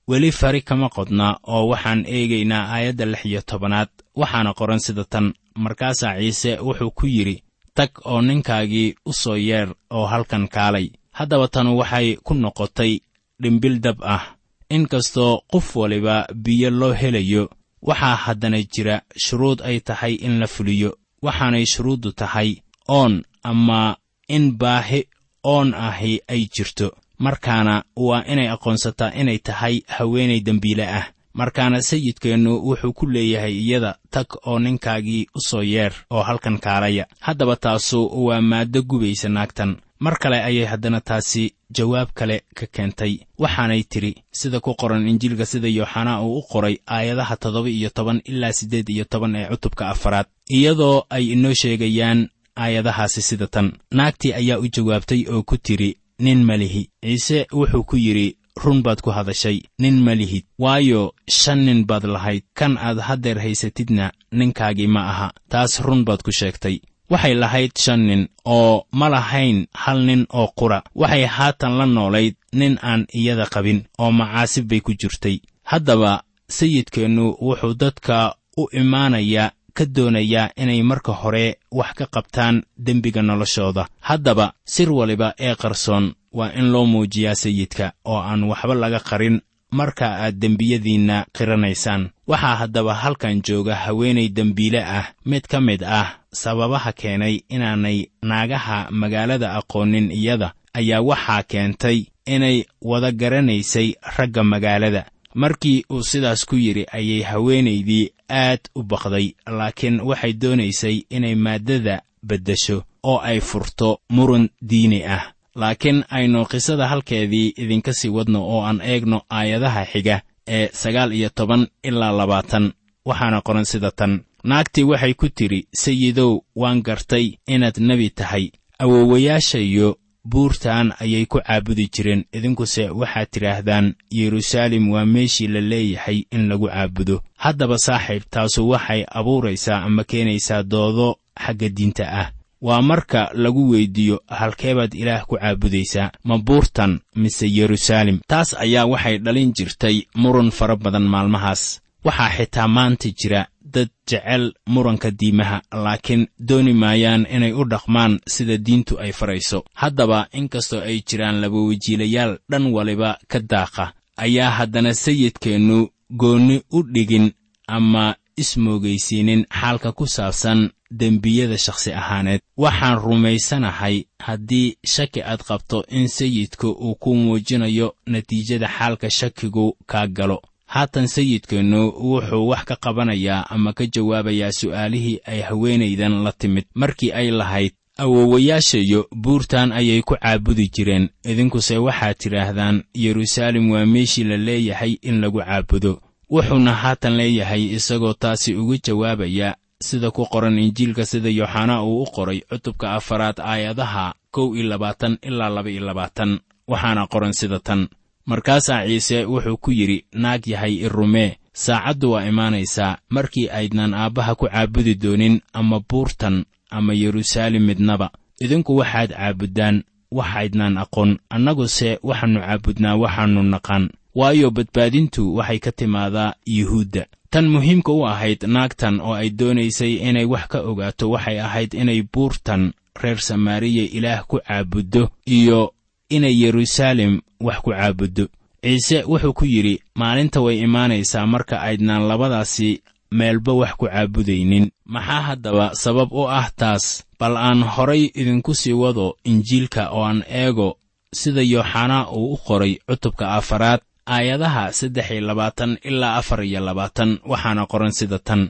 Weli 0.09 0.31
fari 0.31 0.61
kama 0.61 0.89
qodna 0.95 1.27
oo 1.53 1.63
waxaan 1.71 2.01
eegaynaa 2.15 2.63
aayadda 2.75 3.05
lix 3.05 3.25
iyo 3.25 3.41
tobanaad 3.41 3.89
waxaana 4.15 4.51
qoran 4.59 4.79
sida 4.85 5.03
tan 5.13 5.33
markaasaa 5.55 6.19
ciise 6.19 6.59
wuxuu 6.59 6.91
ku 6.91 7.07
yidhi 7.07 7.43
tag 7.73 7.89
oo 8.05 8.21
ninkaagii 8.21 8.95
u 9.05 9.13
soo 9.13 9.37
yeer 9.37 9.69
oo 9.89 10.05
halkan 10.05 10.47
kaalay. 10.47 10.87
Haddaba 11.11 11.47
tanu 11.47 11.77
waxay 11.77 12.15
ku 12.23 12.33
noqotay 12.33 12.99
dhimbil 13.41 13.79
dab 13.79 13.97
ah. 14.03 14.23
In 14.69 14.87
kastoo 14.87 15.41
qof 15.51 15.75
waliba 15.75 16.27
biyo 16.35 16.69
loo 16.69 16.93
helayo 16.93 17.49
waxaa 17.81 18.15
haddana 18.15 18.63
jira 18.63 19.01
shuruud 19.17 19.61
ay 19.61 19.79
tahay 19.79 20.13
in 20.13 20.39
la 20.39 20.47
fuliyo. 20.47 20.97
Waxaanay 21.21 21.65
shuruuddu 21.65 22.11
tahay 22.11 22.49
oon 22.87 23.23
ama 23.43 23.97
in 24.27 24.57
baahi 24.57 25.07
oon 25.43 25.73
ahi 25.73 26.19
ay 26.27 26.45
jirto. 26.53 26.95
Markaana 27.19 27.83
waa 27.95 28.23
inay 28.31 28.49
aqoonsataa 28.49 29.11
inay 29.21 29.37
tahay 29.37 29.81
haweenay 29.87 30.39
dembiile 30.39 30.87
ah 30.87 31.05
markaana 31.33 31.81
sayidkeennu 31.81 32.51
wuxuu 32.67 32.93
ku 32.93 33.05
leeyahay 33.05 33.53
iyada 33.53 33.95
tag 34.11 34.27
oo 34.45 34.59
ninkaagii 34.59 35.27
u 35.35 35.39
soo 35.41 35.63
yeer 35.63 35.93
oo 36.09 36.23
halkan 36.23 36.57
kaalaya. 36.59 37.05
Haddaba 37.19 37.55
taasu 37.55 38.25
waa 38.25 38.41
maaddo 38.41 38.81
gubaysa 38.83 39.29
naagtan. 39.29 39.77
Mar 39.99 40.17
kale 40.19 40.43
ayay 40.43 40.65
haddana 40.65 41.01
taasi 41.01 41.53
jawaab 41.69 42.09
kale 42.13 42.41
ka 42.55 42.65
keentay. 42.65 43.19
Waxaanay 43.37 43.83
tidhi 43.83 44.15
sida 44.31 44.59
ku 44.59 44.73
qoran 44.75 45.07
injiilka 45.07 45.45
sida 45.45 45.67
yooxanaa 45.67 46.21
uu 46.21 46.37
u 46.39 46.41
qoray 46.51 46.77
aayadaha 46.87 47.35
toddoba 47.37 47.69
iyo 47.69 47.89
toban 47.89 48.21
ilaa 48.25 48.51
siddeed 48.53 48.89
iyo 48.89 49.05
toban 49.05 49.35
ee 49.35 49.47
cutubka 49.49 49.89
afaraad 49.89 50.25
iyadoo 50.49 51.03
ay 51.09 51.25
inoo 51.33 51.53
sheegayaan 51.53 52.29
aayadahaasi 52.55 53.21
sida 53.21 53.47
tan. 53.47 53.71
Naagtii 53.91 54.33
ayaa 54.33 54.59
u 54.59 54.67
jawaabtay 54.67 55.25
oo 55.29 55.43
ku 55.43 55.57
tidhi 55.57 55.97
nin 56.19 56.43
ma 56.43 56.57
lihi. 56.57 56.89
Ciise 57.03 57.47
wuxuu 57.53 57.83
ku 57.83 57.97
yidhi 57.97 58.37
run 58.63 58.81
baad 58.83 59.01
ku 59.01 59.09
hadashay 59.11 59.61
nin 59.79 60.01
ma 60.03 60.13
lihid 60.15 60.45
waayo 60.59 61.13
shan 61.29 61.59
nin 61.65 61.85
baad 61.85 62.03
lahayd. 62.05 62.43
Kan 62.53 62.77
aad 62.77 62.99
haddeer 62.99 63.39
haysatidna 63.39 64.11
ninkaagii 64.31 64.87
ma 64.87 65.01
aha. 65.11 65.27
Taas 65.49 65.79
run 65.81 66.03
baad 66.05 66.21
ku 66.23 66.31
sheegtay. 66.31 66.79
Waxay 67.11 67.33
lahayd 67.35 67.71
shan 67.77 68.01
nin 68.07 68.27
oo 68.45 68.85
ma 68.91 69.09
lahayn 69.09 69.67
hal 69.73 69.99
nin 70.05 70.25
oo 70.33 70.47
qura. 70.59 70.83
Waxay 70.95 71.25
haatan 71.25 71.77
la 71.77 71.85
noolayd 71.85 72.35
nin 72.53 72.77
aan 72.81 73.05
iyada 73.13 73.45
qabin 73.53 73.83
oo 73.99 74.11
macaasib 74.11 74.65
bay 74.69 74.79
ku 74.81 74.91
jirtay. 74.93 75.37
Haddaba 75.63 76.23
sayidkeennu 76.47 77.25
wuxuu 77.41 77.73
dadka 77.73 78.35
u 78.57 78.67
imaanayaa 78.79 79.51
ka 79.73 79.85
doonayaa 79.85 80.51
inay 80.61 80.81
marka 80.83 81.11
hore 81.21 81.45
wax 81.71 81.91
ka 81.97 82.05
qabtaan 82.15 82.63
dembiga 82.77 83.21
noloshooda. 83.21 83.87
Haddaba 84.09 84.53
sir 84.65 84.89
waliba 84.91 85.33
ee 85.39 85.55
qarsoon 85.55 86.13
waa 86.33 86.51
in 86.59 86.71
loo 86.71 86.85
muujiyaa 86.85 87.35
sayidka 87.35 87.93
oo 88.05 88.19
aan 88.19 88.43
waxba 88.43 88.73
laga 88.75 88.99
qarin 88.99 89.41
marka 89.71 90.05
aad 90.23 90.35
dembiyadiinna 90.39 91.25
qiranaysaan. 91.37 92.09
Waxaa 92.27 92.55
haddaba 92.55 92.93
halkan 92.93 93.41
jooga 93.41 93.75
haweenay 93.75 94.29
dembiile 94.29 94.83
ah 94.83 95.05
mid 95.25 95.47
ka 95.47 95.61
mid 95.61 95.83
ah 95.83 96.19
sababaha 96.33 96.91
keenay 96.91 97.35
inaanay 97.49 98.05
naagaha 98.21 98.87
magaalada 98.91 99.53
aqoonin 99.59 100.11
iyada 100.11 100.53
ayaa 100.73 101.01
waxaa 101.01 101.43
keentay 101.43 102.05
inay 102.25 102.65
wada 102.81 103.11
garanaysay 103.11 103.95
ragga 104.17 104.43
magaalada. 104.43 105.05
Markii 105.35 105.85
uu 105.91 106.03
sidaas 106.03 106.45
ku 106.45 106.55
yidhi 106.55 106.85
ayay 106.91 107.21
haweenaydii 107.21 108.11
aad 108.29 108.59
u 108.75 108.83
baqday 108.83 109.27
laakiin 109.47 109.99
waxay 110.01 110.33
doonaysay 110.33 111.03
inay 111.09 111.35
maaddada 111.35 112.01
beddesho 112.23 112.83
oo 113.03 113.19
ay 113.19 113.39
furto 113.39 113.99
muran 114.09 114.49
diini 114.61 115.03
ah 115.05 115.23
laakiin 115.55 116.03
aynu 116.09 116.45
qisada 116.45 116.87
halkeedii 116.87 117.53
idinka 117.57 117.93
sii 117.93 118.09
wadno 118.09 118.39
oo 118.43 118.61
aan 118.63 118.81
eegno 118.81 119.21
aayadaha 119.29 119.85
xiga 119.85 120.21
ee 120.47 120.67
sagaal 120.73 121.11
iyo 121.13 121.29
toban 121.35 121.67
ilaa 121.83 122.11
labaatan. 122.17 122.71
Waxaana 123.05 123.41
qoran 123.41 123.65
sida 123.65 123.91
tan. 123.91 124.23
Naagtii 124.43 124.83
waxay 124.83 125.13
ku 125.13 125.29
tidhi 125.29 125.67
sayidow 125.73 126.39
waan 126.55 126.81
gartay 126.81 127.25
inaad 127.47 127.77
nebi 127.79 128.09
tahay. 128.09 128.51
Awowayaashayo 128.79 129.97
buurtan 130.25 130.93
ayay 130.99 131.25
ku 131.25 131.39
caabudi 131.41 131.89
jireen. 131.93 132.25
Idinkuse 132.33 132.89
waxaad 132.89 133.27
tidhaahdaan 133.31 133.93
yeruusaalem 134.11 134.89
waa 134.91 135.05
meeshii 135.05 135.47
la 135.47 135.61
leeyahay 135.61 136.23
in 136.31 136.47
lagu 136.49 136.67
caabudo. 136.67 137.21
Haddaba 137.37 137.77
saaxiib 137.77 138.23
taasu 138.29 138.69
waxay 138.69 139.03
abuuraysaa 139.09 139.81
ama 139.83 140.03
keenaysaa 140.03 140.63
doodo 140.63 141.15
xagga 141.45 141.69
diinta 141.69 142.05
ah 142.21 142.31
waa 142.61 142.81
marka 142.81 143.29
lagu 143.33 143.69
weyddiiyo 143.69 144.21
halkeebaad 144.27 144.93
ilaah 144.93 145.25
ku 145.25 145.35
caabudaysaa 145.37 146.11
ma 146.23 146.37
buurtan 146.37 146.99
mise 147.15 147.45
yeruusaalem 147.57 148.19
taas 148.27 148.53
ayaa 148.53 148.85
waxay 148.85 149.17
dhalin 149.17 149.53
jirtay 149.53 150.01
muran 150.15 150.51
fara 150.51 150.75
badan 150.75 151.03
maalmahaas. 151.13 151.81
Waxaa 152.05 152.29
xitaa 152.37 152.67
maanta 152.67 153.09
jira 153.19 153.47
dad 153.73 153.89
jecel 154.09 154.53
muranka 154.73 155.11
diimaha 155.11 155.61
laakiin 155.83 156.27
dooni 156.47 156.73
maayaan 156.73 157.25
inay 157.35 157.53
u 157.53 157.63
dhaqmaan 157.71 158.19
sida 158.27 158.57
diintu 158.57 158.99
ay 158.99 159.11
farayso. 159.11 159.63
Haddaba 159.73 160.27
inkastoo 160.33 160.81
ay 160.81 161.01
jiraan 161.07 161.41
labawejiilayaal 161.41 162.37
dhan 162.51 162.65
waliba 162.75 163.17
ka 163.27 163.39
daaqa 163.39 163.93
ayaa 164.17 164.49
haddana 164.57 164.93
sayidkeennu 164.93 165.77
goonni 166.21 166.61
u 166.71 166.83
dhigin 166.93 167.31
ama 167.67 168.15
ismoogaysiinin 168.37 169.45
xaalka 169.59 169.91
ku 169.91 170.07
saabsan 170.07 170.69
dembiyada 170.91 171.57
shakhsi 171.57 171.93
ahaaneed. 171.93 172.41
Waxaan 172.57 172.99
rumaysanahay 172.99 174.03
haddii 174.19 174.75
shaki 174.85 175.21
aad 175.23 175.41
qabto 175.43 175.85
in 175.89 176.07
sayidku 176.07 176.69
uu 176.71 176.95
ku 176.95 177.15
muujinayo 177.15 177.95
natiijada 178.05 178.67
xaalka 178.67 179.09
shakigu 179.09 179.77
kaa 179.85 180.07
galo. 180.07 180.41
Haatan 180.65 181.07
sayidkeennu 181.07 181.81
wuxuu 181.99 182.47
wax 182.47 182.63
ka 182.65 182.75
qabanayaa 182.75 183.45
ama 183.49 183.73
ka 183.73 183.85
jawaabayaa 183.85 184.51
su'aalihii 184.51 185.19
ay 185.25 185.41
haweenaydan 185.41 186.23
la 186.23 186.31
timid. 186.31 186.65
Markii 186.75 187.11
ay 187.11 187.31
lahayd 187.31 187.71
awowayaashayo 187.97 189.07
buurtan 189.15 189.71
ayay 189.71 190.01
ku 190.01 190.15
caabudi 190.15 190.69
jireen. 190.69 191.09
Idinkuse 191.23 191.77
waxaad 191.77 192.17
tidhaahdaan 192.17 192.83
yeruusaalem 192.93 193.71
waa 193.71 193.85
meeshii 193.85 194.23
la 194.23 194.37
leeyahay 194.37 194.97
in 195.01 195.21
lagu 195.21 195.39
caabudo. 195.39 196.01
Wuxuuna 196.29 196.73
haatan 196.73 197.17
leeyahay 197.17 197.63
isagoo 197.75 198.13
taasi 198.13 198.55
uga 198.55 198.77
jawaabaya 198.77 199.55
sida 199.87 200.11
ku 200.11 200.23
qoran 200.33 200.59
injiilka 200.59 201.05
sida 201.05 201.29
yooxanaa 201.29 201.83
uu 201.83 202.03
u 202.03 202.05
qoray 202.15 202.39
cutubka 202.49 202.93
afaraad 202.97 203.37
aayadaha 203.51 204.13
kow 204.31 204.55
iyo 204.55 204.65
labaatan 204.71 205.17
ilaa 205.27 205.49
laba 205.55 205.69
iyo 205.69 205.83
labaatan 205.89 206.39
waxaana 206.71 207.07
qoran 207.07 207.33
sida 207.33 207.59
tan. 207.59 207.81
Markaasaa 208.25 208.85
ciise 208.87 209.25
wuxuu 209.25 209.57
ku 209.57 209.71
yidhi 209.71 210.05
naag 210.13 210.47
yahay 210.47 210.73
irumee 210.85 211.37
saacaddu 211.53 212.11
waa 212.11 212.25
imaanaysaa 212.31 212.97
markii 213.09 213.49
aydnaan 213.49 213.93
aabbaha 213.93 214.35
ku 214.35 214.45
caabudi 214.47 214.95
doonin 214.95 215.41
ama 215.53 215.79
buurtan 215.89 216.45
ama 216.69 216.93
yeruusaalem 216.93 217.63
midnaba. 217.65 218.07
Idinku 218.43 218.71
waxaad 218.77 219.09
caabuddaan 219.17 219.83
waxaydnaan 220.11 220.77
aqoon 220.83 221.11
annaguse 221.35 221.99
waxaannu 222.03 222.39
caabudnaa 222.45 222.95
waxaannu 223.03 223.41
naqaan 223.53 223.89
waayo 224.15 224.51
badbaadintu 224.51 225.35
waxay 225.35 225.59
ka 225.59 225.71
timaadaa 225.71 226.33
yuhuudda. 226.45 227.05
Tan 227.29 227.47
muhiimka 227.49 227.91
u 227.91 228.05
ahayd 228.07 228.43
naagtan 228.43 228.99
oo 229.01 229.13
ay 229.13 229.29
doonaysay 229.29 229.93
inay 230.09 230.25
wax 230.25 230.47
ka 230.47 230.59
ogaato 230.61 231.09
waxay 231.09 231.39
ahayd 231.39 231.73
inay 231.73 232.03
buurtan 232.13 232.73
reer 233.01 233.19
samaariya 233.19 233.83
ilaah 233.97 234.23
ku 234.27 234.39
caabuddo 234.43 235.09
iyo 235.25 235.73
inay 236.09 236.35
yeruusaalem 236.43 237.21
wax 237.39 237.57
ku 237.63 237.71
caabuddo 237.71 238.27
ciise 238.61 239.03
wuxuu 239.07 239.33
ku 239.33 239.45
yidhi 239.45 239.79
maalinta 239.95 240.41
way 240.41 240.59
imaanaysaa 240.59 241.25
marka 241.25 241.61
aydnaan 241.61 242.07
labadaasi 242.07 242.83
meelba 243.11 243.53
wax 243.53 243.73
ku 243.79 243.85
caabudaynin. 243.87 244.71
Maxaa 244.85 245.21
haddaba 245.21 245.71
sabab 245.75 246.11
u 246.11 246.27
ah 246.27 246.49
taas? 246.55 247.03
Bal 247.19 247.37
aan 247.37 247.63
horay 247.63 248.11
idinku 248.15 248.55
sii 248.55 248.73
wado 248.73 249.15
injiilka 249.23 249.89
oo 249.89 250.03
aan 250.03 250.23
eego 250.27 250.77
sida 251.13 251.41
yooxanaa 251.41 252.11
uu 252.11 252.33
u 252.33 252.37
qoray 252.37 252.75
cutubka 252.87 253.31
afaraad 253.39 253.79
aayadaha 254.05 254.73
saddex 254.73 255.11
iyo 255.11 255.21
labaatan 255.21 255.77
ilaa 255.83 256.15
afar 256.15 256.43
iyo 256.43 256.59
labaatan 256.59 257.19
waxaana 257.25 257.65
qoran 257.65 257.91
sida 257.91 258.19
tan. 258.19 258.49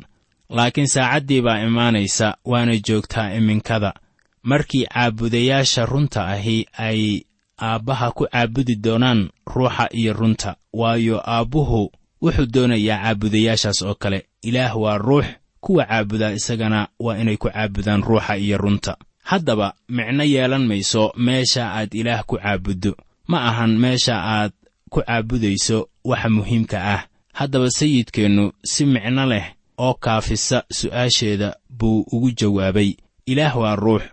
Laakiin 0.49 0.87
saacaddii 0.87 1.41
baa 1.41 1.59
imaanaysa 1.63 2.37
waana 2.45 2.77
joogtaa 2.77 3.33
iminkada. 3.33 3.93
Markii 4.43 4.85
caabudayaasha 4.85 5.85
runta 5.85 6.27
ahi 6.27 6.65
ay 6.77 7.21
aabbaha 7.61 8.11
ku 8.11 8.27
caabudi 8.31 8.75
doonaan 8.75 9.29
ruuxa 9.45 9.87
iyo 9.91 10.13
runta 10.13 10.55
waayo 10.73 11.21
aabbuhu 11.29 11.91
wuxuu 12.21 12.45
doonayaa 12.45 12.97
caabudayaashaas 13.03 13.81
oo 13.81 13.95
kale. 13.95 14.25
Ilaah 14.41 14.77
waa 14.81 14.97
ruux 14.97 15.25
kuwa 15.61 15.85
caabudaa 15.85 16.31
isagana 16.31 16.87
waa 16.99 17.17
inay 17.17 17.37
ku 17.37 17.49
caabudaan 17.49 18.01
ruuxa 18.03 18.37
iyo 18.37 18.57
runta. 18.57 18.97
Haddaba 19.23 19.73
micno 19.89 20.23
yeelan 20.23 20.65
mayso 20.67 21.13
meesha 21.17 21.71
aad 21.73 21.93
ilaah 21.93 22.23
ku 22.25 22.37
caabuddo. 22.37 22.95
Ma 23.27 23.37
ahan 23.49 23.77
meesha 23.77 24.15
aad 24.23 24.51
ku 24.91 24.99
caabudayso 25.08 25.77
waxa 26.10 26.30
muhiimka 26.30 26.77
ah. 26.95 27.01
Haddaba 27.34 27.69
sayidkeennu 27.71 28.51
si 28.71 28.86
micno 28.86 29.25
leh 29.25 29.45
oo 29.77 29.93
kaafisa 29.93 30.63
su'aasheeda 30.77 31.56
buu 31.69 32.06
ugu 32.12 32.32
jawaabay. 32.39 32.91
Ilaah 33.25 33.56
waa 33.62 33.75
ruux. 33.75 34.04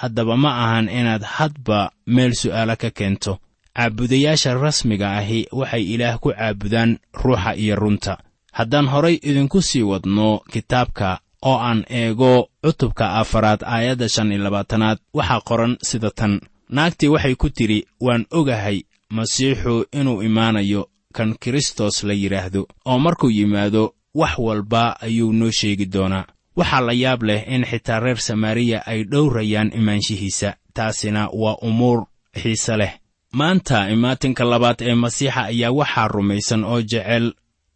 Haddaba 0.00 0.36
ma 0.36 0.50
ahan 0.64 0.88
inaad 0.88 1.22
hadba 1.36 1.90
meel 2.06 2.32
su'aalo 2.34 2.76
ka 2.76 2.90
keento. 2.90 3.38
Caabudayaasha 3.76 4.54
rasmiga 4.54 5.08
ahi 5.20 5.46
waxay 5.52 5.84
ilaah 5.94 6.18
ku 6.18 6.28
caabudaan 6.32 6.98
ruuxa 7.12 7.52
iyo 7.56 7.76
runta. 7.76 8.18
Haddaan 8.52 8.86
horay 8.92 9.16
idinku 9.22 9.62
sii 9.62 9.82
wadno 9.82 10.40
kitaabka 10.52 11.20
oo 11.42 11.58
aan 11.68 11.84
eego 11.88 12.48
cutubka 12.64 13.14
afaraad 13.20 13.60
aayadda 13.64 14.08
shan 14.08 14.32
iyo 14.32 14.42
labaatanaad 14.44 14.98
waxaa 15.14 15.40
qoran 15.48 15.76
sida 15.82 16.10
tan. 16.10 16.40
Naagtii 16.68 17.08
waxay 17.08 17.34
ku 17.34 17.48
tidhi 17.50 17.86
waan 18.00 18.26
ogahay 18.30 18.82
masiixu 19.10 19.84
inuu 19.92 20.22
imaanayo 20.22 20.88
kan 21.12 21.34
kristos 21.40 22.02
la 22.04 22.12
yidhaahdo 22.12 22.68
oo 22.86 22.98
markuu 22.98 23.30
yimaado 23.30 23.94
wax 24.14 24.38
walba 24.38 25.00
ayuu 25.00 25.32
noo 25.32 25.50
sheegi 25.50 25.86
doonaa. 25.86 26.24
Waxaa 26.56 26.80
la 26.80 26.92
yaab 26.92 27.22
leh 27.22 27.44
in 27.54 27.64
xitaa 27.64 28.00
reer 28.00 28.18
samaariya 28.18 28.86
ay 28.86 29.04
dhowrayaan 29.04 29.72
imaanshihiisa 29.78 30.56
taasina 30.74 31.28
waa 31.32 31.56
umuur 31.62 32.06
xiise 32.42 32.76
leh. 32.76 32.92
Maanta 33.32 33.90
imaatinka 33.90 34.44
labaad 34.44 34.80
ee 34.80 34.94
masiixa 34.94 35.44
ayaa 35.44 35.70
waxaa 35.72 36.08
rumaysan 36.08 36.64
oo 36.64 36.82
jecel 36.82 37.32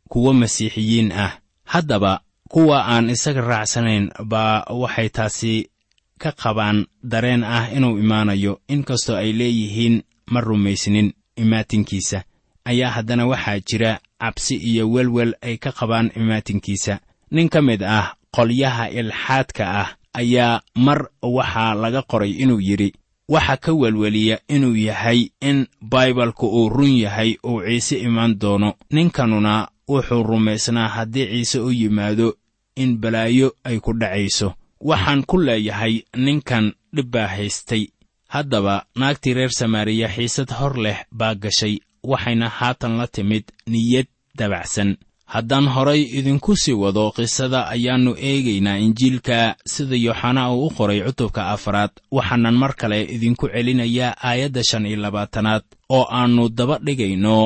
kuwo 0.08 0.32
masiixiyiin 0.32 1.12
ah. 1.12 1.32
Haddaba 1.64 2.20
kuwa 2.48 2.84
aan 2.88 3.10
isaga 3.10 3.40
raacsanayn 3.40 4.10
baa 4.24 4.64
waxay 4.82 5.08
taasi 5.08 5.70
ka 6.18 6.32
qabaan 6.32 6.86
dareen 7.02 7.44
ah 7.44 7.68
inuu 7.76 7.98
imaanayo 7.98 8.60
inkastoo 8.68 9.16
ay 9.16 9.32
leeyihiin 9.32 10.02
ma 10.30 10.40
rumaysnin 10.40 11.12
imaatinkiisa. 11.42 12.18
Ayaa 12.64 12.90
haddana 12.90 13.26
waxaa 13.26 13.58
jira 13.68 14.00
cabsi 14.20 14.54
iyo 14.70 14.90
welwel 14.94 15.34
ay 15.42 15.56
ka 15.56 15.72
qabaan 15.72 16.10
imaatinkiisa. 16.16 17.00
Nin 17.30 17.48
ka 17.48 17.62
mid 17.62 17.82
ah 17.82 18.14
qolyaha 18.36 18.84
ilxaadka 18.90 19.64
ah 19.82 19.88
ayaa 20.20 20.60
mar 20.74 21.00
waxaa 21.22 21.74
laga 21.82 22.02
qoray 22.10 22.30
inuu 22.42 22.60
yidhi 22.60 22.92
waxa 23.28 23.56
ka 23.56 23.72
welweliya 23.72 24.36
inuu 24.48 24.76
yahay 24.76 25.20
in 25.40 25.66
baibalku 25.80 26.46
uu 26.46 26.68
run 26.68 26.94
yahay 27.04 27.36
uu 27.44 27.62
ciise 27.66 27.96
imaan 28.00 28.38
doono. 28.38 28.74
Ninkanuna 28.90 29.68
wuxuu 29.88 30.22
rumaysnaa 30.22 30.88
haddii 30.88 31.26
ciise 31.26 31.58
u 31.60 31.70
yimaado 31.72 32.36
in 32.76 32.96
balaayo 32.98 33.54
ay 33.64 33.78
ku 33.80 33.92
dhacayso. 33.92 34.54
Waxaan 34.80 35.22
ku 35.26 35.38
leeyahay 35.38 36.02
ninkan 36.16 36.72
dhib 36.94 37.10
baa 37.10 37.26
haystay 37.26 37.86
haddaba 38.34 38.74
naagtii 39.00 39.34
reer 39.38 39.52
samaariya 39.60 40.08
xiisad 40.14 40.50
hor 40.58 40.74
leh 40.84 40.98
baa 41.18 41.34
gashay 41.42 41.74
waxayna 42.10 42.48
haatan 42.58 42.92
la 43.00 43.06
timid 43.06 43.44
niyad 43.72 44.06
dabacsan. 44.38 44.90
Haddaan 45.34 45.66
horay 45.74 46.02
idinku 46.18 46.52
sii 46.62 46.72
wado 46.82 47.04
qisada 47.16 47.60
ayaannu 47.74 48.12
eegaynaa 48.28 48.78
injiilka 48.86 49.38
sida 49.72 49.96
yooxanaa 50.06 50.50
uu 50.54 50.66
u 50.66 50.70
qoray 50.78 51.00
cutubka 51.06 51.42
afaraad 51.54 51.90
waxaanan 52.16 52.56
mar 52.62 52.72
kale 52.80 52.98
idinku 53.14 53.44
celinayaa 53.54 54.16
aayadda 54.28 54.62
shan 54.68 54.86
iyo 54.86 54.96
labaatanaad 55.04 55.62
oo 55.96 56.04
aannu 56.18 56.48
daba 56.58 56.76
dhigayno 56.86 57.36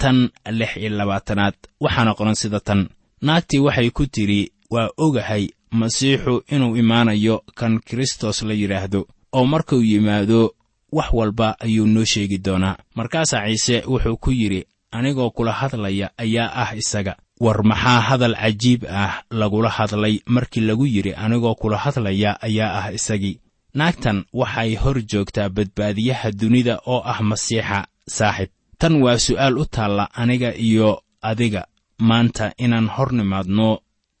tan 0.00 0.18
lix 0.58 0.70
iyo 0.76 0.90
labaatanaad. 1.00 1.54
Waxaana 1.84 2.14
qoran 2.18 2.34
sida 2.42 2.60
tan. 2.60 2.80
Naagtii 3.26 3.58
waxay 3.66 3.90
ku 3.90 4.06
tidhi 4.06 4.40
waa 4.70 4.88
ogahay 5.04 5.44
masiixu 5.80 6.34
inuu 6.54 6.76
imaanayo 6.82 7.36
kan 7.58 7.80
kristos 7.88 8.42
la 8.42 8.54
yidhaahdo 8.60 9.00
oo 9.36 9.44
markuu 9.52 9.82
yimaado 9.90 10.40
wax 10.96 11.08
walba 11.18 11.48
ayuu 11.64 11.86
noo 11.86 12.04
sheegi 12.04 12.38
doonaa. 12.38 12.76
Markaasaa 12.94 13.46
ciise 13.46 13.76
wuxuu 13.92 14.16
ku 14.16 14.30
yidhi 14.30 14.60
anigoo 14.96 15.30
kula 15.30 15.52
hadlaya 15.52 16.10
ayaa 16.24 16.50
ah 16.62 16.70
isaga. 16.82 17.16
War 17.40 17.58
maxaa 17.70 18.00
hadal 18.08 18.34
cajiib 18.42 18.82
ah 18.88 19.22
lagula 19.30 19.68
hadlay 19.76 20.14
markii 20.34 20.60
lagu 20.68 20.86
yidhi 20.86 21.12
anigoo 21.24 21.54
kula 21.54 21.76
hadlaya 21.84 22.30
ayaa 22.46 22.72
ah 22.80 22.92
isagii 22.98 23.40
naagtan 23.74 24.18
waxay 24.32 24.74
hor 24.82 24.96
joogtaa 25.10 25.48
badbaadiyaha 25.56 26.30
dunida 26.40 26.74
oo 26.86 27.00
ah 27.12 27.20
masiixa 27.30 27.78
saaxib. 28.16 28.48
Tan 28.78 28.94
waa 29.02 29.18
su'aal 29.18 29.58
u 29.58 29.64
taalla 29.74 30.08
aniga 30.14 30.50
iyo 30.54 31.02
adiga. 31.22 31.62
Maanta 31.98 32.52
inaan 32.64 32.88
hor 32.94 33.12
nimaadno 33.12 33.68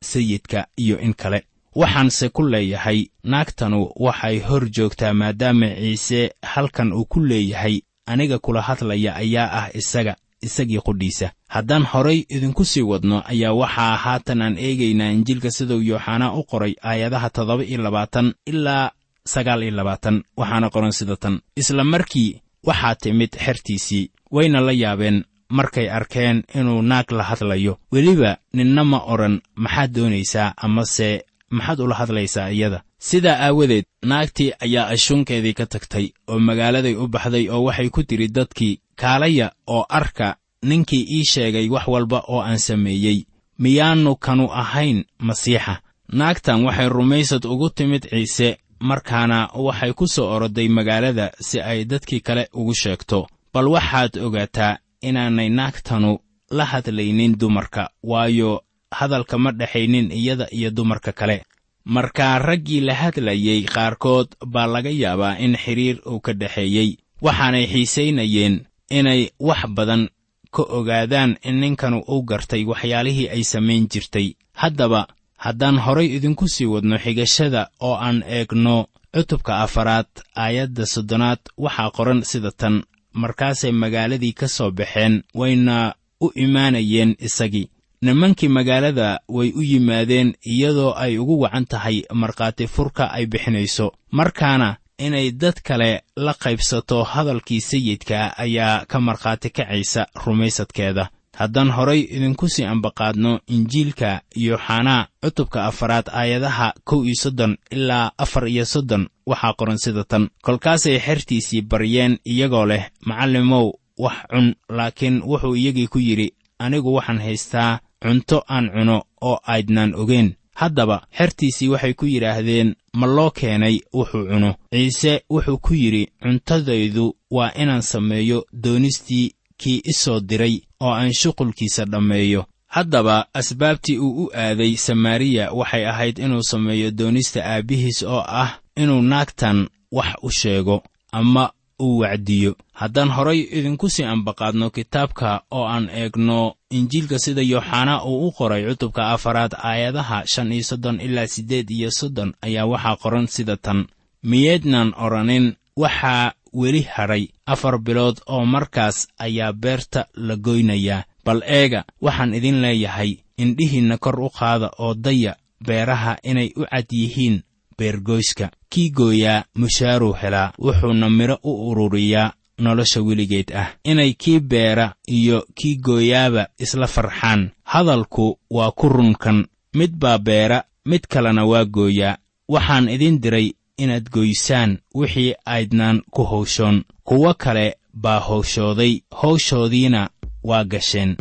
sayidka 0.02 0.66
iyo 0.76 0.98
in 1.00 1.14
kale 1.14 1.44
waxaanse 1.74 2.28
ku 2.28 2.42
leeyahay 2.42 3.06
naagtanu 3.24 3.90
waxay 3.96 4.38
hor 4.48 4.64
joogtaa 4.76 5.14
maadaama 5.14 5.66
ciise 5.80 6.20
halkan 6.42 6.92
uu 6.92 7.04
ku 7.04 7.20
leeyahay 7.20 7.80
aniga 8.06 8.38
kula 8.38 8.60
hadlaya 8.62 9.16
ayaa 9.16 9.48
ah 9.60 9.68
isaga 9.74 10.16
isagii 10.42 10.80
qudhiisa. 10.86 11.32
Haddaan 11.48 11.84
horay 11.92 12.18
idinku 12.28 12.64
sii 12.64 12.82
wadno 12.82 13.22
ayaa 13.32 13.52
waxaa 13.52 13.96
haatan 13.96 14.42
aan 14.42 14.56
eegaynaa 14.58 15.10
injiilka 15.16 15.50
siduu 15.50 15.80
yooxanaa 15.90 16.32
u 16.38 16.42
qoray 16.50 16.74
aayadaha 16.84 17.30
toddoba 17.30 17.64
iyo 17.64 17.82
labaatan 17.82 18.34
ilaa 18.46 18.90
sagaal 19.32 19.62
iyo 19.62 19.70
labaatan 19.78 20.22
waxaana 20.36 20.70
qoran 20.70 20.92
sida 20.92 21.16
tan. 21.16 21.40
Isla 21.56 21.84
markii 21.84 22.40
waxaa 22.66 22.94
timid 22.94 23.32
xertiisii 23.44 24.10
wayna 24.30 24.60
la 24.60 24.72
yaabeen 24.72 25.24
markay 25.48 25.90
arkeen 25.90 26.42
inuu 26.54 26.82
naag 26.82 27.10
la 27.12 27.22
hadlayo. 27.22 27.78
Weliba 27.92 28.36
ninna 28.52 28.84
ma 28.84 28.98
odhan 29.12 29.40
maxaad 29.54 29.90
doonaysaa 29.94 30.54
amase 30.56 31.24
maxaad 31.58 31.80
ula 31.80 31.94
hadlaysaa 32.00 32.48
iyada? 32.50 32.82
Sidaa 32.98 33.36
aawadeed 33.46 33.84
naagtii 34.10 34.52
ayaa 34.64 34.86
ashuunkeedii 34.94 35.52
ka 35.58 35.66
tagtay 35.66 36.06
oo 36.28 36.38
magaaladay 36.48 36.94
u 37.02 37.08
baxday 37.08 37.48
oo 37.50 37.62
waxay 37.68 37.88
ku 37.94 38.02
tidhi 38.02 38.28
dadkii 38.28 38.80
kaalaya 39.00 39.46
oo 39.66 39.84
arka 39.88 40.36
ninkii 40.62 41.06
ii 41.16 41.24
sheegay 41.32 41.68
wax 41.74 41.86
walba 41.88 42.18
oo 42.28 42.40
aan 42.42 42.58
sameeyey. 42.58 43.18
Miyaannu 43.58 44.16
kanu 44.16 44.46
ahayn 44.62 45.04
masiixa. 45.18 45.74
Naagtan 46.12 46.64
waxay 46.66 46.88
rumaysad 46.88 47.44
ugu 47.52 47.70
timid 47.70 48.04
ciise 48.10 48.58
markaana 48.80 49.48
waxay 49.66 49.92
ku 49.92 50.06
soo 50.08 50.28
oroday 50.34 50.68
magaalada 50.68 51.30
si 51.40 51.60
ay 51.60 51.84
dadkii 51.84 52.20
kale 52.20 52.48
ugu 52.54 52.74
sheegto. 52.74 53.26
Bal 53.54 53.68
waxaad 53.68 54.18
ogaataa 54.26 54.78
inaanay 55.08 55.48
naagtanu 55.48 56.18
la 56.50 56.64
hadlaynin 56.64 57.38
dumarka 57.38 57.90
waayo 58.02 58.62
hadalka 58.98 59.36
ma 59.38 59.50
dhexaynin 59.52 60.08
iyada 60.12 60.46
iyo 60.58 60.70
dumarka 60.70 61.12
kale. 61.12 61.42
Markaa 61.84 62.38
raggii 62.38 62.80
la 62.80 62.94
hadlayey 62.94 63.62
qaarkood 63.74 64.28
baa 64.52 64.66
laga 64.66 64.90
yaabaa 64.90 65.38
in 65.44 65.56
xidhiir 65.56 65.96
uu 66.06 66.20
ka 66.20 66.32
dhexeeyey. 66.40 66.96
Waxaanay 67.22 67.66
xiisaynayeen 67.72 68.54
inay 68.98 69.30
wax 69.48 69.60
badan 69.76 70.08
ka 70.54 70.62
ogaadaan 70.78 71.36
in 71.48 71.56
ninkanu 71.60 71.98
uu 72.08 72.22
gartay 72.30 72.64
waxyaalihii 72.64 73.28
ay 73.34 73.42
samayn 73.44 73.84
jirtay. 73.92 74.28
Haddaba 74.62 75.06
haddaan 75.44 75.76
horay 75.84 76.08
idinku 76.16 76.48
sii 76.48 76.66
wadno 76.72 76.96
xigashada 77.04 77.62
oo 77.80 77.94
aan 78.06 78.22
eegno 78.36 78.76
cutubka 79.14 79.52
afaraad 79.64 80.10
aayadda 80.44 80.86
soddonaad 80.86 81.40
waxaa 81.64 81.90
qoran 81.96 82.20
sida 82.30 82.50
tan. 82.60 82.82
Markaasay 83.22 83.72
magaaladii 83.72 84.32
ka 84.40 84.48
soo 84.48 84.70
baxeen 84.70 85.22
wayna 85.34 85.94
u 86.20 86.26
imaanayeen 86.44 87.16
isagii 87.26 87.68
nimankii 88.04 88.48
magaalada 88.48 89.20
way 89.28 89.52
u 89.56 89.62
yimaadeen 89.62 90.34
iyadoo 90.46 90.92
ay 90.96 91.18
ugu 91.18 91.40
wacan 91.40 91.64
tahay 91.66 92.02
markhaati 92.12 92.66
furka 92.66 93.10
ay 93.12 93.26
bixinayso. 93.26 93.92
Markaana 94.10 94.76
inay 94.98 95.30
dad 95.32 95.54
kale 95.64 96.02
la 96.16 96.32
qaybsato 96.34 97.02
hadalkii 97.04 97.60
sayidka 97.60 98.36
ayaa 98.38 98.84
ka 98.86 99.00
markhaati 99.00 99.50
kacaysa 99.50 100.06
rumaysadkeeda. 100.24 101.08
Haddaan 101.36 101.70
horay 101.70 102.00
idinku 102.00 102.48
sii 102.48 102.64
ambaqaadno 102.64 103.40
injiilka 103.46 104.20
yooxanaa 104.36 105.06
cutubka 105.22 105.64
afaraad 105.64 106.06
aayadaha 106.12 106.72
kow 106.84 107.04
iyo 107.04 107.14
soddon 107.22 107.56
ilaa 107.70 108.10
afar 108.18 108.48
iyo 108.48 108.64
soddon 108.64 109.08
waxaa 109.26 109.54
qoran 109.58 109.78
sida 109.78 110.04
tan. 110.04 110.28
Kolkaasay 110.42 110.98
xertiisii 110.98 111.62
baryeen 111.62 112.18
iyagoo 112.24 112.66
leh 112.66 112.84
macallimow 113.06 113.72
wax 113.98 114.16
cun 114.30 114.54
laakiin 114.68 115.22
wuxuu 115.22 115.56
iyagii 115.56 115.86
ku 115.88 115.98
yidhi 115.98 116.34
anigu 116.58 116.94
waxaan 116.94 117.18
haystaa 117.18 117.78
cunto 118.04 118.38
aan 118.54 118.66
cuno 118.74 118.96
oo 119.28 119.38
aydnaan 119.52 119.94
ogeyn. 119.94 120.28
Haddaba 120.60 120.96
xertiisii 121.18 121.68
waxay 121.72 121.94
ku 121.98 122.06
yidhaahdeen 122.06 122.74
ma 122.98 123.06
loo 123.06 123.30
keenay 123.30 123.76
wuxuu 123.96 124.26
cuno. 124.30 124.50
Ciise 124.72 125.12
wuxuu 125.30 125.58
ku 125.64 125.74
yidhi 125.74 126.02
cuntadaydu 126.22 127.16
waa 127.30 127.50
inaan 127.62 127.82
sameeyo 127.82 128.38
doonistii 128.62 129.32
kii 129.60 129.80
i 129.90 129.92
soo 129.92 130.20
diray 130.20 130.56
oo 130.80 130.92
aan 131.00 131.12
shuqulkiisa 131.20 131.84
dhammeeyo. 131.84 132.44
Haddaba 132.66 133.26
asbaabtii 133.34 133.98
uu 133.98 134.24
u 134.24 134.30
aaday 134.34 134.76
samaariya 134.76 135.52
waxay 135.52 135.86
ahayd 135.86 136.18
inuu 136.18 136.42
sameeyo 136.42 136.90
doonista 136.90 137.40
aabbihiis 137.44 138.02
oo 138.02 138.22
ah 138.26 138.50
inuu 138.76 139.02
naagtan 139.02 139.68
wax 139.92 140.14
u 140.22 140.30
sheego. 140.30 140.82
Ama 141.12 141.50
uu 141.82 141.98
wacdiyo. 141.98 142.56
Haddaan 142.72 143.10
horay 143.10 143.40
idinku 143.50 143.88
sii 143.90 144.04
ambaqaadno 144.04 144.70
kitaabka 144.70 145.42
oo 145.50 145.64
aan 145.66 145.88
eegno 145.90 146.54
injiilka 146.70 147.18
sida 147.18 147.42
yooxanaa 147.42 148.04
uu 148.04 148.26
u 148.28 148.32
qoray 148.32 148.62
cutubka 148.68 149.10
afaraad 149.10 149.52
aayadaha 149.62 150.22
shan 150.26 150.52
iyo 150.52 150.64
soddon 150.64 151.00
ilaa 151.00 151.26
siddeed 151.26 151.70
iyo 151.70 151.90
soddon 151.90 152.34
ayaa 152.42 152.66
waxaa 152.66 152.96
qoran 152.96 153.26
sida 153.26 153.56
tan. 153.56 153.86
Miyeednan 154.22 154.94
odhanin 154.96 155.56
waxaa 155.76 156.32
weli 156.54 156.82
hadhay 156.82 157.28
afar 157.46 157.78
bilood 157.78 158.16
oo 158.26 158.44
markaas 158.46 159.08
ayaa 159.18 159.52
beerta 159.52 160.06
la 160.14 160.36
goynayaa. 160.36 161.04
Bal 161.24 161.42
eega 161.46 161.84
waxaan 162.00 162.34
idin 162.34 162.60
leeyahay 162.62 163.16
indhihiinna 163.38 163.98
kor 163.98 164.20
u 164.20 164.28
qaada 164.38 164.70
oo 164.78 164.94
daya 164.94 165.36
beeraha 165.66 166.16
inay 166.22 166.50
u 166.56 166.62
cad 166.70 166.86
yihiin 166.92 167.42
beergoyska 167.78 168.50
kii 168.74 168.90
gooyaa 168.90 169.44
mushaaruu 169.54 170.12
helaa 170.12 170.52
wuxuuna 170.58 171.10
midho 171.10 171.38
u 171.42 171.52
ururiyaa 171.70 172.32
nolosha 172.58 173.00
weligeed 173.02 173.52
ah. 173.56 173.68
Inay 173.84 174.12
kii 174.12 174.40
beera 174.40 174.94
iyo 175.06 175.46
kii 175.54 175.76
gooyaaba 175.76 176.46
isla 176.58 176.86
farxaan. 176.86 177.50
Hadalku 177.64 178.38
waa 178.50 178.70
ku 178.70 178.88
runkan. 178.88 179.46
Mid 179.74 179.92
baa 179.96 180.18
beera 180.18 180.64
mid 180.84 181.06
kalena 181.08 181.44
waa 181.44 181.64
gooyaa 181.64 182.16
waxaan 182.48 182.88
idin 182.88 183.20
diray 183.22 183.52
inaad 183.78 184.10
goysaan 184.10 184.78
wixii 184.94 185.34
aydnaan 185.46 186.02
ku 186.10 186.24
hawshoon. 186.24 186.84
Kuwo 187.04 187.34
kale 187.34 187.76
baa 187.94 188.20
hawshooday. 188.20 189.00
Hawshoodiina 189.20 190.10
waa 190.44 190.64
gasheen 190.64 191.16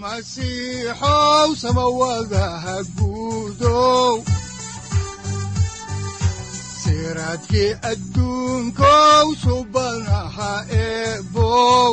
masiixow 0.00 1.48
samawadaha 1.62 2.76
guudow 2.96 4.14
siraadkii 6.82 7.72
adduunkow 7.90 9.26
subanaha 9.42 10.52
eebow 10.84 11.92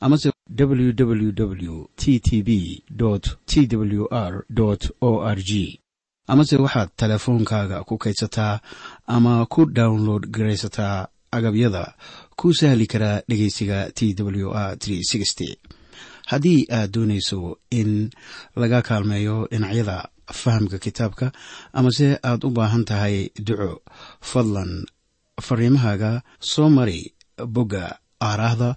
amase 0.00 0.30
www 0.58 1.84
t 1.96 2.18
t 2.20 2.42
b 2.42 2.82
t 3.46 3.76
w 3.76 4.06
r 4.10 4.44
o 5.00 5.20
r 5.22 5.36
g. 5.42 5.80
Amase 6.28 6.56
waxaad 6.56 6.88
teleefoonkaaga 6.96 7.84
ku 7.84 7.98
kaydsataa 7.98 8.60
ama 9.06 9.46
ku 9.46 9.64
download 9.66 10.26
garaysataa 10.30 11.08
agabyada 11.30 11.94
ku 12.36 12.54
sahli 12.54 12.86
karaa 12.86 13.22
dhegeysiga 13.28 13.90
t 13.96 14.14
w 14.14 14.50
r 14.52 14.76
haddii 16.26 16.66
aad 16.70 16.90
doonayso 16.92 17.58
in 17.70 18.10
laga 18.56 18.82
kaalmeeyo 18.82 19.48
dhinacyada 19.50 20.08
fahamka 20.32 20.78
kitaabka 20.78 21.32
amase 21.72 22.18
aad 22.22 22.44
u 22.44 22.50
baahan 22.50 22.84
tahay 22.84 23.30
duco 23.46 23.80
fadlan 24.20 24.84
fariimahaaga 25.46 26.22
soo 26.40 26.68
mari 26.68 27.14
bogga 27.54 27.98
aaraahda 28.28 28.76